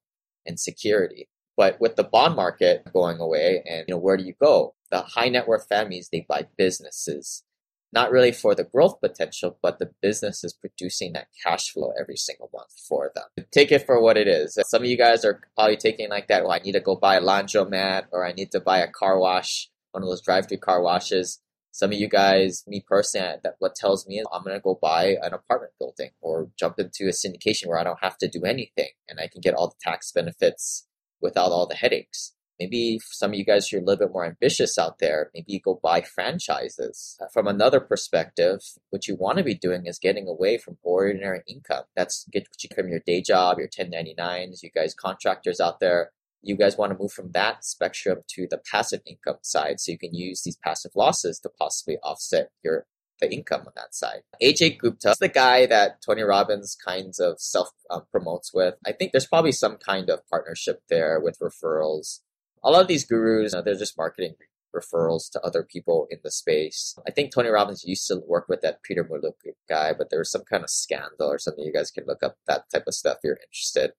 and 0.47 0.59
security. 0.59 1.29
But 1.57 1.79
with 1.81 1.97
the 1.97 2.05
bond 2.05 2.37
market 2.37 2.91
going 2.93 3.21
away 3.21 3.63
and 3.69 3.85
you 3.87 3.95
know 3.95 3.99
where 3.99 4.17
do 4.17 4.25
you 4.25 4.35
go? 4.41 4.75
The 4.91 5.03
high 5.03 5.29
net 5.29 5.47
worth 5.47 5.69
families 5.69 6.09
they 6.11 6.25
buy 6.27 6.47
businesses 6.57 7.45
not 7.93 8.11
really 8.11 8.33
for 8.33 8.55
the 8.55 8.65
growth 8.65 9.01
potential, 9.01 9.59
but 9.63 9.79
the 9.79 9.91
business 10.01 10.43
is 10.43 10.53
producing 10.53 11.13
that 11.13 11.29
cash 11.45 11.71
flow 11.71 11.93
every 12.01 12.17
single 12.17 12.51
month 12.53 12.73
for 12.89 13.13
them. 13.15 13.45
Take 13.51 13.71
it 13.71 13.85
for 13.85 14.01
what 14.01 14.17
it 14.17 14.27
is. 14.27 14.59
Some 14.67 14.83
of 14.83 14.89
you 14.89 14.97
guys 14.97 15.25
are 15.25 15.41
probably 15.55 15.77
taking 15.77 16.09
like 16.09 16.29
that. 16.29 16.43
Well, 16.43 16.53
I 16.53 16.59
need 16.59 16.73
to 16.73 16.81
go 16.81 16.97
buy 16.97 17.17
a 17.17 17.21
laundromat 17.21 18.05
or 18.13 18.27
I 18.27 18.33
need 18.33 18.51
to 18.53 18.61
buy 18.61 18.79
a 18.79 18.91
car 18.91 19.19
wash, 19.19 19.69
one 19.91 20.03
of 20.03 20.09
those 20.09 20.23
drive-through 20.23 20.59
car 20.59 20.83
washes. 20.83 21.41
Some 21.75 21.91
of 21.91 21.99
you 21.99 22.09
guys, 22.09 22.65
me 22.67 22.85
personally, 22.87 23.37
that 23.43 23.57
what 23.59 23.75
tells 23.75 24.07
me 24.07 24.19
is 24.19 24.27
I'm 24.33 24.45
gonna 24.45 24.61
go 24.61 24.79
buy 24.81 25.17
an 25.23 25.33
apartment 25.33 25.73
building 25.79 26.11
or 26.21 26.49
jump 26.59 26.79
into 26.79 27.05
a 27.05 27.13
syndication 27.13 27.67
where 27.67 27.79
I 27.79 27.85
don't 27.85 28.03
have 28.03 28.19
to 28.19 28.29
do 28.29 28.45
anything 28.45 28.91
and 29.09 29.19
I 29.21 29.27
can 29.27 29.41
get 29.41 29.55
all 29.55 29.69
the 29.69 29.75
tax 29.81 30.13
benefits 30.13 30.87
without 31.21 31.51
all 31.51 31.67
the 31.67 31.75
headaches. 31.75 32.35
Maybe 32.63 33.01
some 33.11 33.33
of 33.33 33.35
you 33.35 33.45
guys 33.45 33.73
are 33.73 33.79
a 33.79 33.81
little 33.81 34.07
bit 34.07 34.13
more 34.13 34.25
ambitious 34.25 34.79
out 34.79 35.01
there. 35.01 35.31
Maybe 35.35 35.55
you 35.55 35.61
go 35.61 35.81
buy 35.83 36.01
franchises. 36.03 37.19
Uh, 37.21 37.27
from 37.33 37.49
another 37.49 37.81
perspective, 37.81 38.61
what 38.91 39.09
you 39.09 39.17
want 39.17 39.39
to 39.39 39.45
be 39.45 39.55
doing 39.55 39.87
is 39.87 39.99
getting 39.99 40.29
away 40.29 40.59
from 40.59 40.79
ordinary 40.85 41.43
income. 41.49 41.85
That's 41.97 42.25
get 42.33 42.47
what 42.49 42.63
you 42.63 42.69
come 42.69 42.85
from 42.85 42.91
your 42.93 43.03
day 43.05 43.21
job, 43.21 43.59
your 43.59 43.67
1099s, 43.67 44.63
you 44.63 44.71
guys 44.73 44.95
contractors 44.95 45.59
out 45.59 45.81
there. 45.81 46.13
You 46.41 46.57
guys 46.57 46.79
want 46.79 46.93
to 46.93 46.99
move 46.99 47.11
from 47.11 47.33
that 47.33 47.65
spectrum 47.65 48.19
to 48.35 48.47
the 48.49 48.61
passive 48.71 49.01
income 49.07 49.39
side 49.43 49.81
so 49.81 49.91
you 49.91 49.99
can 49.99 50.15
use 50.15 50.43
these 50.45 50.57
passive 50.57 50.93
losses 50.95 51.41
to 51.41 51.49
possibly 51.49 51.97
offset 51.99 52.51
your 52.63 52.87
the 53.21 53.33
income 53.33 53.63
on 53.67 53.73
that 53.77 53.95
side. 53.95 54.23
AJ 54.43 54.79
Gupta 54.79 55.11
is 55.11 55.19
the 55.19 55.29
guy 55.29 55.65
that 55.67 56.03
Tony 56.05 56.23
Robbins 56.23 56.77
kinds 56.85 57.19
of 57.19 57.41
self 57.41 57.71
um, 57.89 58.03
promotes 58.11 58.53
with. 58.53 58.75
I 58.85 58.93
think 58.93 59.13
there's 59.13 59.27
probably 59.27 59.53
some 59.53 59.77
kind 59.77 60.11
of 60.11 60.27
partnership 60.29 60.83
there 60.89 61.21
with 61.21 61.39
referrals 61.39 62.21
a 62.65 62.71
lot 62.71 62.83
of 62.83 62.89
these 62.89 63.05
gurus, 63.05 63.55
uh, 63.55 63.63
they're 63.63 63.75
just 63.75 63.99
marketing 63.99 64.35
referrals 64.75 65.31
to 65.31 65.41
other 65.41 65.63
people 65.63 66.07
in 66.11 66.19
the 66.25 66.31
space. 66.31 66.95
I 67.07 67.11
think 67.11 67.31
Tony 67.33 67.49
Robbins 67.49 67.85
used 67.85 68.07
to 68.09 68.23
work 68.27 68.47
with 68.49 68.63
that 68.63 68.83
Peter 68.83 69.05
Mallouk 69.05 69.37
guy, 69.69 69.93
but 69.97 70.09
there 70.11 70.19
was 70.19 70.31
some 70.31 70.45
kind 70.49 70.63
of 70.63 70.71
scandal 70.71 71.31
or 71.31 71.39
something. 71.39 71.65
You 71.65 71.73
guys 71.73 71.91
can 71.91 72.05
look 72.07 72.23
up 72.23 72.37
that 72.47 72.71
type 72.73 72.85
of 72.87 72.95
stuff 72.95 73.19
if 73.19 73.25
you're 73.25 73.39
interested. 73.47 73.93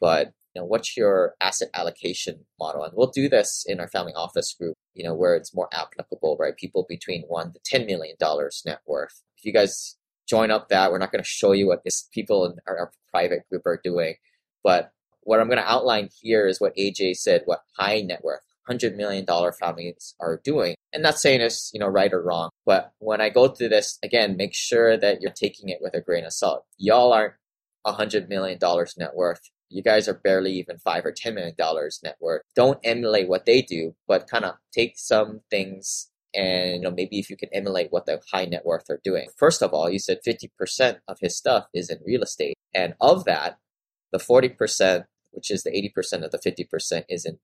But 0.00 0.32
you 0.54 0.62
know, 0.62 0.66
what's 0.66 0.96
your 0.96 1.34
asset 1.40 1.68
allocation 1.74 2.46
model? 2.58 2.84
And 2.84 2.92
we'll 2.94 3.10
do 3.10 3.28
this 3.28 3.64
in 3.66 3.80
our 3.80 3.88
family 3.88 4.12
office 4.14 4.54
group, 4.58 4.76
you 4.94 5.04
know, 5.04 5.14
where 5.14 5.34
it's 5.34 5.54
more 5.54 5.68
applicable, 5.72 6.36
right? 6.38 6.56
People 6.56 6.86
between 6.88 7.22
one 7.22 7.52
to 7.52 7.60
ten 7.64 7.86
million 7.86 8.16
dollars 8.18 8.62
net 8.64 8.80
worth. 8.86 9.22
If 9.36 9.44
you 9.44 9.52
guys 9.52 9.96
join 10.28 10.50
up 10.50 10.68
that, 10.68 10.92
we're 10.92 10.98
not 10.98 11.10
going 11.10 11.22
to 11.22 11.28
show 11.28 11.52
you 11.52 11.66
what 11.66 11.82
these 11.84 12.08
people 12.12 12.44
in 12.44 12.56
our, 12.66 12.78
our 12.78 12.92
private 13.10 13.48
group 13.48 13.66
are 13.66 13.80
doing, 13.82 14.14
but 14.62 14.92
what 15.28 15.40
I'm 15.40 15.48
going 15.48 15.58
to 15.58 15.70
outline 15.70 16.08
here 16.22 16.46
is 16.46 16.58
what 16.58 16.74
AJ 16.74 17.16
said, 17.16 17.42
what 17.44 17.60
high 17.76 18.00
net 18.00 18.24
worth, 18.24 18.40
$100 18.66 18.96
million 18.96 19.26
families 19.52 20.14
are 20.18 20.40
doing. 20.42 20.74
And 20.94 21.02
not 21.02 21.18
saying 21.18 21.42
it's, 21.42 21.70
you 21.74 21.80
know, 21.80 21.86
right 21.86 22.10
or 22.14 22.22
wrong, 22.22 22.48
but 22.64 22.92
when 22.98 23.20
I 23.20 23.28
go 23.28 23.48
through 23.48 23.68
this, 23.68 23.98
again, 24.02 24.38
make 24.38 24.54
sure 24.54 24.96
that 24.96 25.20
you're 25.20 25.30
taking 25.30 25.68
it 25.68 25.80
with 25.82 25.92
a 25.92 26.00
grain 26.00 26.24
of 26.24 26.32
salt. 26.32 26.64
Y'all 26.78 27.12
aren't 27.12 27.34
$100 27.86 28.30
million 28.30 28.58
net 28.96 29.14
worth. 29.14 29.50
You 29.68 29.82
guys 29.82 30.08
are 30.08 30.14
barely 30.14 30.52
even 30.52 30.78
five 30.78 31.04
or 31.04 31.12
$10 31.12 31.34
million 31.34 31.54
net 32.02 32.16
worth. 32.22 32.40
Don't 32.56 32.80
emulate 32.82 33.28
what 33.28 33.44
they 33.44 33.60
do, 33.60 33.94
but 34.06 34.30
kind 34.30 34.46
of 34.46 34.54
take 34.72 34.94
some 34.96 35.42
things 35.50 36.08
and 36.34 36.76
you 36.76 36.80
know 36.80 36.90
maybe 36.90 37.18
if 37.18 37.28
you 37.28 37.36
can 37.36 37.48
emulate 37.52 37.88
what 37.90 38.06
the 38.06 38.20
high 38.32 38.46
net 38.46 38.64
worth 38.64 38.88
are 38.88 39.00
doing. 39.04 39.28
First 39.36 39.60
of 39.60 39.74
all, 39.74 39.90
you 39.90 39.98
said 39.98 40.20
50% 40.26 41.00
of 41.06 41.18
his 41.20 41.36
stuff 41.36 41.66
is 41.74 41.90
in 41.90 41.98
real 42.06 42.22
estate. 42.22 42.56
And 42.74 42.94
of 42.98 43.24
that, 43.24 43.58
the 44.10 44.18
40% 44.18 45.04
which 45.30 45.50
is 45.50 45.62
the 45.62 45.70
80% 45.70 46.24
of 46.24 46.30
the 46.30 46.38
50% 46.38 47.04
is 47.08 47.24
in 47.24 47.38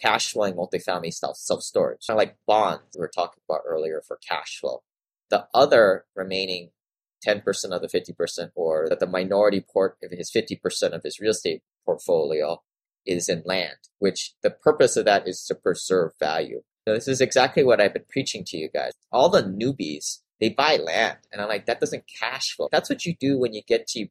cash 0.00 0.32
flowing 0.32 0.54
multifamily 0.54 1.12
self 1.12 1.36
storage, 1.36 2.06
kind 2.06 2.16
of 2.16 2.18
like 2.18 2.36
bonds 2.46 2.82
we 2.94 3.00
were 3.00 3.10
talking 3.12 3.42
about 3.48 3.62
earlier 3.66 4.02
for 4.06 4.18
cash 4.26 4.58
flow. 4.60 4.82
The 5.30 5.46
other 5.52 6.04
remaining 6.14 6.70
10% 7.26 7.42
of 7.72 7.82
the 7.82 7.88
50%, 7.88 8.50
or 8.54 8.86
that 8.88 9.00
the 9.00 9.06
minority 9.06 9.60
port 9.60 9.96
of 10.02 10.12
his 10.12 10.30
50% 10.30 10.92
of 10.92 11.02
his 11.02 11.18
real 11.20 11.32
estate 11.32 11.62
portfolio 11.84 12.62
is 13.04 13.28
in 13.28 13.42
land, 13.44 13.76
which 13.98 14.34
the 14.42 14.50
purpose 14.50 14.96
of 14.96 15.04
that 15.06 15.26
is 15.26 15.44
to 15.46 15.54
preserve 15.54 16.12
value. 16.20 16.62
Now, 16.86 16.94
this 16.94 17.08
is 17.08 17.20
exactly 17.20 17.64
what 17.64 17.80
I've 17.80 17.92
been 17.92 18.04
preaching 18.08 18.44
to 18.46 18.56
you 18.56 18.68
guys. 18.72 18.92
All 19.12 19.28
the 19.28 19.42
newbies 19.42 20.20
They 20.40 20.50
buy 20.50 20.76
land. 20.76 21.18
And 21.32 21.42
I'm 21.42 21.48
like, 21.48 21.66
that 21.66 21.80
doesn't 21.80 22.04
cash 22.06 22.54
flow. 22.54 22.68
That's 22.70 22.88
what 22.88 23.04
you 23.04 23.14
do 23.18 23.38
when 23.38 23.52
you 23.52 23.62
get 23.66 23.88
to 23.88 24.06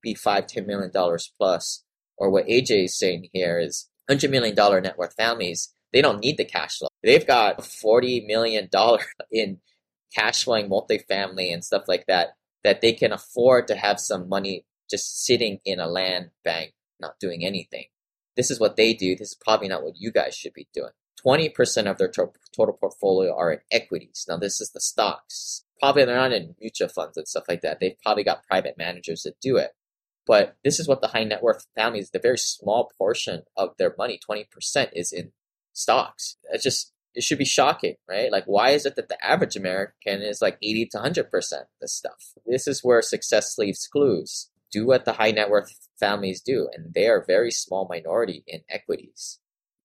be 0.00 0.14
five, 0.14 0.46
ten 0.46 0.66
million 0.66 0.92
dollars 0.92 1.32
plus. 1.36 1.84
Or 2.18 2.30
what 2.30 2.46
AJ 2.46 2.84
is 2.84 2.98
saying 2.98 3.28
here 3.32 3.58
is 3.58 3.88
hundred 4.08 4.30
million 4.30 4.54
dollar 4.54 4.80
net 4.80 4.98
worth 4.98 5.14
families, 5.14 5.74
they 5.92 6.02
don't 6.02 6.20
need 6.20 6.36
the 6.36 6.44
cash 6.44 6.78
flow. 6.78 6.88
They've 7.02 7.26
got 7.26 7.64
forty 7.64 8.24
million 8.26 8.68
dollar 8.70 9.00
in 9.32 9.60
cash 10.14 10.44
flowing 10.44 10.68
multifamily 10.68 11.52
and 11.52 11.64
stuff 11.64 11.84
like 11.88 12.06
that 12.06 12.34
that 12.64 12.80
they 12.80 12.92
can 12.92 13.12
afford 13.12 13.66
to 13.68 13.74
have 13.74 13.98
some 13.98 14.28
money 14.28 14.64
just 14.88 15.24
sitting 15.24 15.58
in 15.64 15.80
a 15.80 15.86
land 15.86 16.30
bank, 16.44 16.74
not 17.00 17.18
doing 17.18 17.44
anything. 17.44 17.86
This 18.36 18.50
is 18.50 18.60
what 18.60 18.76
they 18.76 18.94
do. 18.94 19.16
This 19.16 19.30
is 19.30 19.38
probably 19.42 19.68
not 19.68 19.82
what 19.82 19.94
you 19.96 20.12
guys 20.12 20.34
should 20.34 20.54
be 20.54 20.68
doing. 20.72 20.92
20% 21.24 21.90
of 21.90 21.98
their 21.98 22.08
to- 22.08 22.32
total 22.54 22.74
portfolio 22.74 23.34
are 23.36 23.52
in 23.52 23.58
equities. 23.70 24.24
Now, 24.28 24.36
this 24.36 24.60
is 24.60 24.70
the 24.70 24.80
stocks. 24.80 25.64
Probably 25.80 26.04
they're 26.04 26.16
not 26.16 26.32
in 26.32 26.56
mutual 26.60 26.88
funds 26.88 27.16
and 27.16 27.28
stuff 27.28 27.44
like 27.48 27.62
that. 27.62 27.80
They've 27.80 27.98
probably 28.02 28.24
got 28.24 28.46
private 28.46 28.76
managers 28.78 29.22
that 29.22 29.40
do 29.40 29.56
it. 29.56 29.72
But 30.26 30.56
this 30.62 30.78
is 30.78 30.86
what 30.86 31.00
the 31.00 31.08
high 31.08 31.24
net 31.24 31.42
worth 31.42 31.66
families, 31.74 32.10
the 32.10 32.18
very 32.18 32.38
small 32.38 32.90
portion 32.96 33.42
of 33.56 33.70
their 33.78 33.94
money, 33.98 34.18
20% 34.28 34.46
is 34.92 35.12
in 35.12 35.32
stocks. 35.72 36.36
It's 36.50 36.62
just, 36.62 36.92
it 37.14 37.24
should 37.24 37.38
be 37.38 37.44
shocking, 37.44 37.96
right? 38.08 38.30
Like, 38.30 38.44
why 38.46 38.70
is 38.70 38.86
it 38.86 38.96
that 38.96 39.08
the 39.08 39.22
average 39.24 39.56
American 39.56 40.22
is 40.22 40.40
like 40.40 40.58
80 40.62 40.88
to 40.92 40.98
100% 40.98 41.30
this 41.80 41.92
stuff? 41.92 42.34
This 42.46 42.66
is 42.66 42.84
where 42.84 43.02
success 43.02 43.58
leaves 43.58 43.86
clues. 43.86 44.48
Do 44.70 44.86
what 44.86 45.04
the 45.04 45.14
high 45.14 45.32
net 45.32 45.50
worth 45.50 45.88
families 45.98 46.40
do, 46.40 46.68
and 46.72 46.94
they 46.94 47.06
are 47.06 47.24
very 47.26 47.50
small 47.50 47.86
minority 47.90 48.42
in 48.46 48.60
equities. 48.70 49.38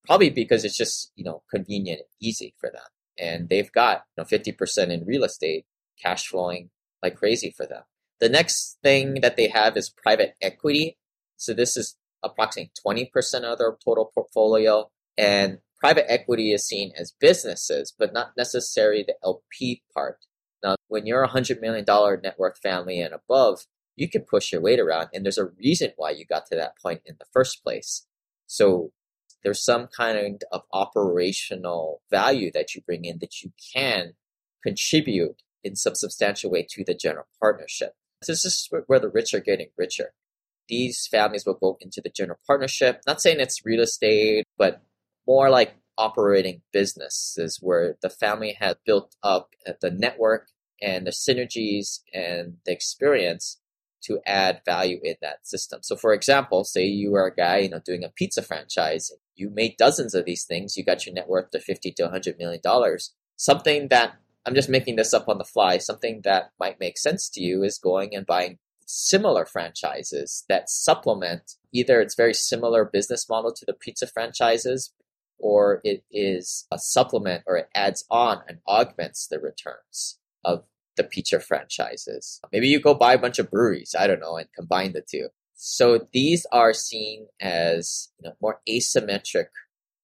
Probably 0.06 0.30
because 0.30 0.64
it's 0.64 0.78
just, 0.78 1.12
you 1.16 1.26
know, 1.26 1.44
convenient 1.54 2.00
and 2.00 2.08
easy 2.22 2.54
for 2.58 2.70
them. 2.70 2.84
And 3.20 3.50
they've 3.50 3.72
got, 3.72 4.04
you 4.16 4.24
know, 4.24 4.26
50% 4.26 4.90
in 4.90 5.06
real 5.06 5.26
estate 5.26 5.66
cash 6.02 6.28
flowing 6.28 6.70
like 7.04 7.16
crazy 7.16 7.54
for 7.56 7.66
them. 7.66 7.84
The 8.20 8.30
next 8.30 8.78
thing 8.82 9.22
that 9.22 9.38
they 9.38 9.48
have 9.50 9.78
is 9.78 9.90
private 9.90 10.36
equity. 10.42 10.98
So 11.38 11.54
this 11.54 11.78
is 11.78 11.96
approximately 12.24 12.72
20% 12.86 13.44
of 13.44 13.60
their 13.60 13.78
total 13.84 14.12
portfolio. 14.14 14.90
And 15.18 15.60
private 15.80 16.12
equity 16.12 16.54
is 16.54 16.66
seen 16.66 16.92
as 16.98 17.14
businesses, 17.20 17.94
but 17.98 18.14
not 18.14 18.32
necessarily 18.38 19.04
the 19.04 19.16
LP 19.24 19.84
part. 19.94 20.26
Now, 20.64 20.76
when 20.88 21.06
you're 21.06 21.24
a 21.24 21.30
$100 21.30 21.62
million 21.62 21.86
net 21.88 22.40
worth 22.40 22.60
family 22.60 23.00
and 23.00 23.14
above, 23.14 23.66
you 23.96 24.10
can 24.10 24.22
push 24.22 24.52
your 24.52 24.62
weight 24.62 24.80
around, 24.80 25.10
and 25.14 25.26
there's 25.26 25.40
a 25.40 25.46
reason 25.46 25.92
why 25.98 26.12
you 26.12 26.26
got 26.26 26.46
to 26.48 26.56
that 26.56 26.78
point 26.78 27.02
in 27.06 27.16
the 27.20 27.26
first 27.34 27.64
place. 27.64 28.06
So 28.46 28.92
there's 29.44 29.64
some 29.64 29.88
kind 29.88 30.44
of 30.52 30.62
operational 30.72 32.02
value 32.10 32.52
that 32.54 32.76
you 32.76 32.82
bring 32.82 33.06
in 33.06 33.18
that 33.20 33.42
you 33.42 33.52
can 33.74 34.14
contribute 34.64 35.42
in 35.64 35.76
some 35.76 35.96
substantial 35.96 36.52
way 36.52 36.66
to 36.70 36.84
the 36.84 36.94
general 36.94 37.26
partnership. 37.40 37.94
This 38.26 38.46
is 38.46 38.70
where 38.88 39.00
the 39.00 39.10
rich 39.10 39.34
are 39.34 39.40
getting 39.40 39.70
richer. 39.78 40.12
These 40.68 41.08
families 41.10 41.46
will 41.46 41.54
go 41.54 41.78
into 41.80 42.02
the 42.02 42.10
general 42.10 42.40
partnership. 42.46 43.02
Not 43.06 43.22
saying 43.22 43.40
it's 43.40 43.66
real 43.66 43.82
estate, 43.82 44.46
but 44.58 44.82
more 45.28 45.50
like 45.50 45.76
operating 45.98 46.62
businesses 46.72 47.60
where 47.62 47.98
the 48.02 48.10
family 48.10 48.56
has 48.60 48.76
built 48.86 49.16
up 49.24 49.50
the 49.82 49.92
network 49.92 50.50
and 50.82 51.08
the 51.08 51.12
synergies 51.12 52.02
and 52.14 52.58
the 52.66 52.72
experience 52.72 53.60
to 54.04 54.20
add 54.26 54.62
value 54.66 55.00
in 55.04 55.16
that 55.22 55.48
system. 55.48 55.80
So 55.82 55.96
for 55.96 56.14
example, 56.14 56.64
say 56.64 56.86
you 56.86 57.16
are 57.16 57.28
a 57.28 57.36
guy, 57.36 57.60
you 57.60 57.70
know, 57.70 57.82
doing 57.84 58.04
a 58.04 58.10
pizza 58.10 58.42
franchise, 58.42 59.12
you 59.36 59.50
made 59.50 59.76
dozens 59.78 60.14
of 60.14 60.26
these 60.26 60.44
things, 60.44 60.78
you 60.78 60.84
got 60.84 61.06
your 61.06 61.16
net 61.16 61.28
worth 61.28 61.50
to 61.52 61.60
50 61.60 61.92
to 61.94 62.04
100 62.04 62.38
million 62.38 62.62
dollars. 62.64 63.14
Something 63.38 63.88
that 63.90 64.18
I'm 64.48 64.56
just 64.56 64.70
making 64.70 64.96
this 64.96 65.14
up 65.14 65.28
on 65.28 65.38
the 65.38 65.44
fly, 65.44 65.78
something 65.78 66.22
that 66.24 66.52
might 66.58 66.80
make 66.80 66.98
sense 66.98 67.30
to 67.32 67.42
you 67.42 67.64
is 67.64 67.78
going 67.78 68.16
and 68.16 68.26
buying 68.26 68.60
similar 68.86 69.46
franchises 69.46 70.46
that 70.48 70.70
supplement 70.70 71.56
either 71.74 72.00
it's 72.00 72.16
very 72.16 72.34
similar 72.34 72.86
business 72.86 73.28
model 73.28 73.52
to 73.52 73.66
the 73.66 73.74
pizza 73.74 74.08
franchises 74.08 74.94
or 75.38 75.82
it 75.84 76.06
is 76.10 76.66
a 76.72 76.80
supplement 76.80 77.44
or 77.46 77.58
it 77.58 77.68
adds 77.76 78.06
on 78.10 78.42
and 78.48 78.60
augments 78.66 79.28
the 79.28 79.40
returns 79.40 80.18
of 80.46 80.64
the 80.96 81.04
pizza 81.04 81.42
franchises. 81.42 82.40
Maybe 82.54 82.70
you 82.70 82.80
go 82.80 82.94
buy 82.94 83.14
a 83.14 83.20
bunch 83.20 83.40
of 83.40 83.52
breweries, 83.52 83.94
I 84.00 84.08
don't 84.08 84.22
know, 84.22 84.38
and 84.38 84.48
combine 84.56 84.94
the 84.94 85.02
two. 85.02 85.28
So 85.54 86.08
these 86.14 86.46
are 86.54 86.74
seen 86.74 87.28
as 87.42 88.10
you 88.24 88.30
know, 88.30 88.36
more 88.42 88.62
asymmetric 88.70 89.48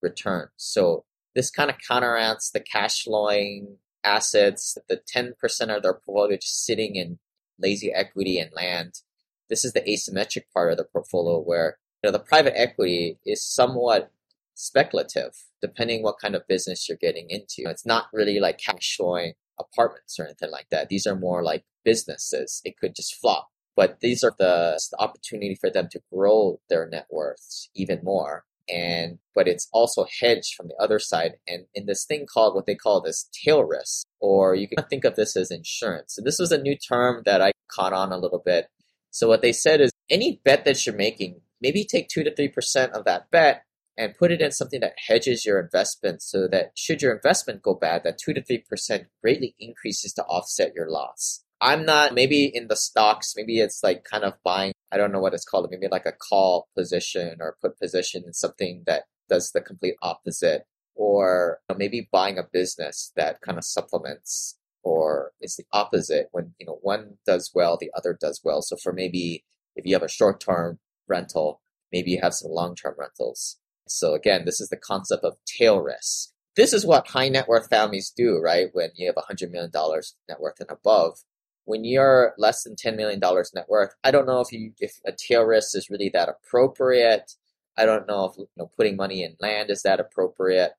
returns. 0.02 0.52
So 0.58 1.06
this 1.34 1.50
kind 1.50 1.70
of 1.70 1.78
counteracts 1.88 2.52
the 2.52 2.60
cash 2.60 3.06
flowing 3.06 3.78
assets, 4.04 4.74
that 4.76 4.88
the 4.88 4.98
10% 4.98 5.76
of 5.76 5.84
their 5.84 5.94
portfolio 5.94 6.38
just 6.38 6.66
sitting 6.66 6.96
in 6.96 7.20
lazy 7.60 7.92
equity 7.92 8.40
and 8.40 8.52
land. 8.54 9.02
This 9.50 9.64
is 9.64 9.74
the 9.74 9.82
asymmetric 9.82 10.44
part 10.54 10.72
of 10.72 10.78
the 10.78 10.84
portfolio 10.84 11.40
where 11.40 11.78
you 12.04 12.10
know, 12.10 12.12
the 12.12 12.24
private 12.24 12.60
equity 12.60 13.18
is 13.26 13.44
somewhat 13.44 14.12
speculative, 14.56 15.46
depending 15.62 16.04
what 16.04 16.20
kind 16.20 16.36
of 16.36 16.48
business 16.48 16.88
you're 16.88 16.98
getting 16.98 17.30
into. 17.30 17.70
It's 17.70 17.86
not 17.86 18.08
really 18.14 18.40
like 18.40 18.60
cash 18.60 18.96
flowing 18.98 19.34
apartments 19.60 20.20
or 20.20 20.26
anything 20.26 20.52
like 20.52 20.68
that. 20.72 20.90
These 20.90 21.08
are 21.08 21.16
more 21.16 21.44
like 21.44 21.64
businesses. 21.84 22.62
It 22.66 22.78
could 22.78 22.96
just 22.96 23.16
flop. 23.16 23.50
But 23.76 24.02
these 24.02 24.24
are 24.24 24.34
the, 24.38 24.80
the 24.92 25.02
opportunity 25.02 25.56
for 25.56 25.70
them 25.70 25.88
to 25.92 26.02
grow 26.12 26.60
their 26.70 26.88
net 26.88 27.08
worths 27.10 27.70
even 27.74 28.00
more. 28.04 28.46
And 28.70 29.20
but 29.36 29.48
it's 29.48 29.68
also 29.74 30.06
hedged 30.22 30.56
from 30.56 30.68
the 30.68 30.76
other 30.80 31.00
side 31.00 31.34
and 31.48 31.66
in 31.74 31.86
this 31.86 32.06
thing 32.06 32.26
called 32.32 32.56
what 32.56 32.66
they 32.66 32.76
call 32.76 33.02
this 33.02 33.30
tail 33.44 33.64
risk, 33.64 34.06
or 34.20 34.56
you 34.56 34.68
can 34.68 34.86
think 34.86 35.04
of 35.04 35.16
this 35.16 35.36
as 35.36 35.52
insurance. 35.52 36.16
So 36.16 36.22
this 36.24 36.40
was 36.40 36.52
a 36.52 36.62
new 36.62 36.78
term 36.78 37.24
that 37.26 37.42
I 37.42 37.52
caught 37.70 37.94
on 37.94 38.12
a 38.12 38.18
little 38.18 38.42
bit. 38.44 38.68
So 39.12 39.28
what 39.28 39.42
they 39.42 39.52
said 39.52 39.82
is 39.82 39.92
any 40.10 40.42
bet 40.44 40.66
that 40.66 40.86
you're 40.86 40.96
making, 40.96 41.42
maybe 41.62 41.86
take 41.86 42.08
two 42.08 42.24
to 42.24 42.34
three 42.34 42.48
percent 42.48 42.94
of 42.94 43.06
that 43.06 43.30
bet 43.32 43.64
and 43.98 44.16
put 44.16 44.32
it 44.32 44.42
in 44.42 44.52
something 44.52 44.80
that 44.82 44.96
hedges 45.08 45.46
your 45.46 45.60
investment 45.60 46.22
so 46.22 46.48
that 46.48 46.72
should 46.76 47.02
your 47.02 47.14
investment 47.14 47.62
go 47.62 47.74
bad, 47.74 48.04
that 48.04 48.18
2 48.18 48.34
to 48.34 48.42
3% 48.42 49.06
greatly 49.22 49.56
increases 49.60 50.14
to 50.14 50.24
offset 50.24 50.74
your 50.74 50.90
loss. 50.90 51.44
I'm 51.64 51.86
not 51.86 52.14
maybe 52.14 52.46
in 52.46 52.68
the 52.68 52.76
stocks, 52.76 53.34
maybe 53.36 53.60
it's 53.60 53.82
like 53.84 54.04
kind 54.04 54.24
of 54.24 54.34
buying, 54.44 54.74
I 54.92 54.98
don't 54.98 55.12
know 55.12 55.20
what 55.20 55.34
it's 55.34 55.46
called, 55.46 55.68
maybe 55.72 55.88
like 55.90 56.06
a 56.06 56.12
call 56.12 56.68
position 56.78 57.38
or 57.40 57.58
put 57.62 57.80
position 57.80 58.24
in 58.26 58.34
something 58.34 58.84
that 58.86 59.04
does 59.30 59.52
the 59.52 59.62
complete 59.62 59.96
opposite, 60.02 60.64
or 60.96 61.60
maybe 61.76 62.08
buying 62.12 62.38
a 62.38 62.44
business 62.44 63.12
that 63.16 63.42
kind 63.42 63.58
of 63.58 63.64
supplements 63.64 64.58
or 64.84 65.32
it's 65.40 65.56
the 65.56 65.64
opposite 65.72 66.28
when 66.32 66.54
you 66.60 66.66
know 66.68 66.78
one 66.82 67.18
does 67.26 67.52
well 67.56 67.78
the 67.80 67.90
other 67.96 68.16
does 68.20 68.42
well 68.44 68.62
so 68.62 68.76
for 68.76 68.92
maybe 68.94 69.44
if 69.76 69.86
you 69.86 69.96
have 69.96 70.04
a 70.04 70.10
short 70.10 70.42
term 70.42 70.78
rental 71.08 71.62
maybe 71.92 72.12
you 72.12 72.20
have 72.22 72.34
some 72.34 72.52
long 72.52 72.76
term 72.76 72.94
rentals 73.00 73.58
so 73.88 74.14
again, 74.14 74.46
this 74.46 74.62
is 74.62 74.70
the 74.70 74.78
concept 74.78 75.24
of 75.24 75.38
tail 75.46 75.80
risk. 75.80 76.30
This 76.56 76.74
is 76.74 76.86
what 76.86 77.08
high 77.08 77.30
net 77.30 77.48
worth 77.48 77.70
families 77.70 78.14
do, 78.16 78.40
right? 78.40 78.68
When 78.74 78.92
you 78.96 79.08
have 79.08 79.16
$100 79.16 79.52
million 79.52 79.72
net 79.74 80.40
worth 80.40 80.60
and 80.60 80.70
above. 80.70 81.20
When 81.66 81.84
you're 81.86 82.34
less 82.38 82.64
than 82.64 82.76
$10 82.76 82.98
million 82.98 83.20
net 83.20 83.70
worth, 83.70 83.94
I 84.04 84.12
don't 84.12 84.28
know 84.28 84.42
if 84.42 84.52
you 84.52 84.74
if 84.80 85.00
a 85.06 85.12
tail 85.12 85.44
risk 85.44 85.76
is 85.78 85.90
really 85.90 86.10
that 86.14 86.30
appropriate. 86.30 87.34
I 87.78 87.86
don't 87.86 88.08
know 88.08 88.26
if 88.26 88.38
you 88.38 88.48
know 88.58 88.70
putting 88.78 88.96
money 88.96 89.24
in 89.24 89.36
land 89.40 89.70
is 89.70 89.84
that 89.84 90.00
appropriate 90.00 90.74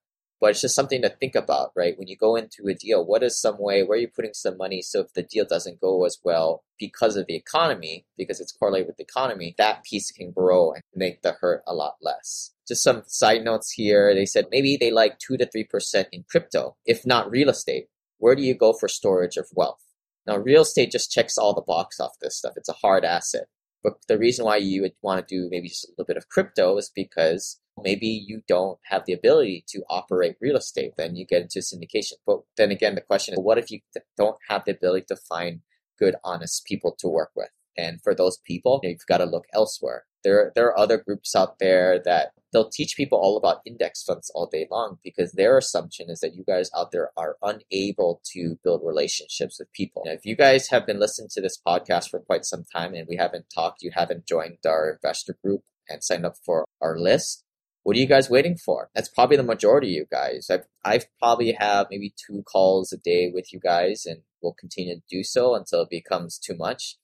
but 0.44 0.50
it's 0.50 0.60
just 0.60 0.74
something 0.74 1.00
to 1.00 1.08
think 1.08 1.34
about, 1.34 1.70
right? 1.74 1.98
When 1.98 2.06
you 2.06 2.18
go 2.18 2.36
into 2.36 2.66
a 2.68 2.74
deal, 2.74 3.02
what 3.02 3.22
is 3.22 3.40
some 3.40 3.56
way 3.58 3.82
where 3.82 3.96
are 3.96 4.00
you 4.00 4.08
putting 4.08 4.34
some 4.34 4.58
money 4.58 4.82
so 4.82 5.00
if 5.00 5.14
the 5.14 5.22
deal 5.22 5.46
doesn't 5.46 5.80
go 5.80 6.04
as 6.04 6.18
well 6.22 6.64
because 6.78 7.16
of 7.16 7.26
the 7.26 7.34
economy, 7.34 8.04
because 8.18 8.40
it's 8.40 8.52
correlated 8.52 8.88
with 8.88 8.98
the 8.98 9.04
economy, 9.04 9.54
that 9.56 9.84
piece 9.84 10.10
can 10.10 10.32
grow 10.32 10.72
and 10.72 10.82
make 10.94 11.22
the 11.22 11.32
hurt 11.40 11.62
a 11.66 11.72
lot 11.72 11.94
less. 12.02 12.52
Just 12.68 12.82
some 12.82 13.04
side 13.06 13.42
notes 13.42 13.70
here. 13.70 14.14
They 14.14 14.26
said 14.26 14.48
maybe 14.50 14.76
they 14.76 14.90
like 14.90 15.18
two 15.18 15.38
to 15.38 15.46
three 15.46 15.64
percent 15.64 16.08
in 16.12 16.26
crypto, 16.28 16.76
if 16.84 17.06
not 17.06 17.30
real 17.30 17.48
estate. 17.48 17.86
Where 18.18 18.34
do 18.34 18.42
you 18.42 18.54
go 18.54 18.74
for 18.74 18.86
storage 18.86 19.38
of 19.38 19.48
wealth? 19.54 19.80
Now, 20.26 20.36
real 20.38 20.62
estate 20.62 20.90
just 20.90 21.10
checks 21.10 21.36
all 21.36 21.54
the 21.54 21.62
box 21.62 22.00
off 22.00 22.12
this 22.20 22.38
stuff. 22.38 22.54
It's 22.56 22.68
a 22.68 22.74
hard 22.74 23.04
asset. 23.04 23.46
But 23.82 23.94
the 24.08 24.18
reason 24.18 24.46
why 24.46 24.56
you 24.56 24.80
would 24.80 24.94
want 25.02 25.26
to 25.26 25.34
do 25.34 25.48
maybe 25.50 25.68
just 25.68 25.84
a 25.84 25.90
little 25.92 26.06
bit 26.06 26.16
of 26.16 26.30
crypto 26.30 26.78
is 26.78 26.90
because 26.94 27.60
maybe 27.82 28.06
you 28.06 28.40
don't 28.48 28.78
have 28.84 29.04
the 29.04 29.12
ability 29.12 29.64
to 29.68 29.82
operate 29.90 30.36
real 30.40 30.56
estate. 30.56 30.92
Then 30.96 31.16
you 31.16 31.26
get 31.26 31.42
into 31.42 31.58
syndication. 31.58 32.14
But 32.26 32.40
then 32.56 32.70
again, 32.70 32.94
the 32.94 33.02
question 33.02 33.34
is, 33.34 33.40
what 33.40 33.58
if 33.58 33.70
you 33.70 33.80
don't 34.16 34.38
have 34.48 34.64
the 34.64 34.72
ability 34.72 35.04
to 35.08 35.16
find 35.16 35.60
good, 35.98 36.16
honest 36.24 36.64
people 36.64 36.96
to 37.00 37.08
work 37.08 37.32
with? 37.36 37.50
And 37.76 38.00
for 38.02 38.14
those 38.14 38.38
people, 38.46 38.80
you've 38.82 39.06
got 39.06 39.18
to 39.18 39.24
look 39.24 39.44
elsewhere. 39.52 40.04
There, 40.24 40.52
there 40.54 40.66
are 40.66 40.78
other 40.78 40.98
groups 40.98 41.36
out 41.36 41.58
there 41.58 42.00
that 42.04 42.32
they'll 42.52 42.70
teach 42.70 42.96
people 42.96 43.18
all 43.18 43.36
about 43.36 43.60
index 43.66 44.02
funds 44.02 44.30
all 44.34 44.46
day 44.46 44.66
long 44.70 44.98
because 45.04 45.32
their 45.32 45.58
assumption 45.58 46.08
is 46.08 46.20
that 46.20 46.34
you 46.34 46.44
guys 46.44 46.70
out 46.74 46.92
there 46.92 47.10
are 47.16 47.36
unable 47.42 48.20
to 48.32 48.58
build 48.62 48.82
relationships 48.84 49.58
with 49.58 49.72
people. 49.72 50.02
Now, 50.06 50.12
if 50.12 50.24
you 50.24 50.36
guys 50.36 50.68
have 50.68 50.86
been 50.86 51.00
listening 51.00 51.28
to 51.32 51.40
this 51.40 51.60
podcast 51.66 52.10
for 52.10 52.20
quite 52.20 52.44
some 52.44 52.64
time 52.72 52.94
and 52.94 53.06
we 53.08 53.16
haven't 53.16 53.46
talked, 53.54 53.82
you 53.82 53.90
haven't 53.94 54.26
joined 54.26 54.58
our 54.66 54.90
investor 54.90 55.36
group 55.44 55.62
and 55.88 56.02
signed 56.02 56.24
up 56.24 56.36
for 56.44 56.64
our 56.80 56.98
list, 56.98 57.44
what 57.82 57.96
are 57.96 58.00
you 58.00 58.06
guys 58.06 58.30
waiting 58.30 58.56
for? 58.56 58.88
That's 58.94 59.10
probably 59.10 59.36
the 59.36 59.42
majority 59.42 59.88
of 59.88 59.92
you 59.92 60.06
guys. 60.10 60.48
I've, 60.50 60.64
I've 60.84 61.06
probably 61.18 61.52
have 61.52 61.88
maybe 61.90 62.14
two 62.16 62.42
calls 62.44 62.92
a 62.92 62.96
day 62.96 63.30
with 63.34 63.52
you 63.52 63.60
guys 63.60 64.06
and 64.06 64.22
will 64.40 64.54
continue 64.54 64.94
to 64.94 65.02
do 65.10 65.22
so 65.22 65.54
until 65.54 65.82
it 65.82 65.90
becomes 65.90 66.38
too 66.38 66.56
much. 66.56 66.96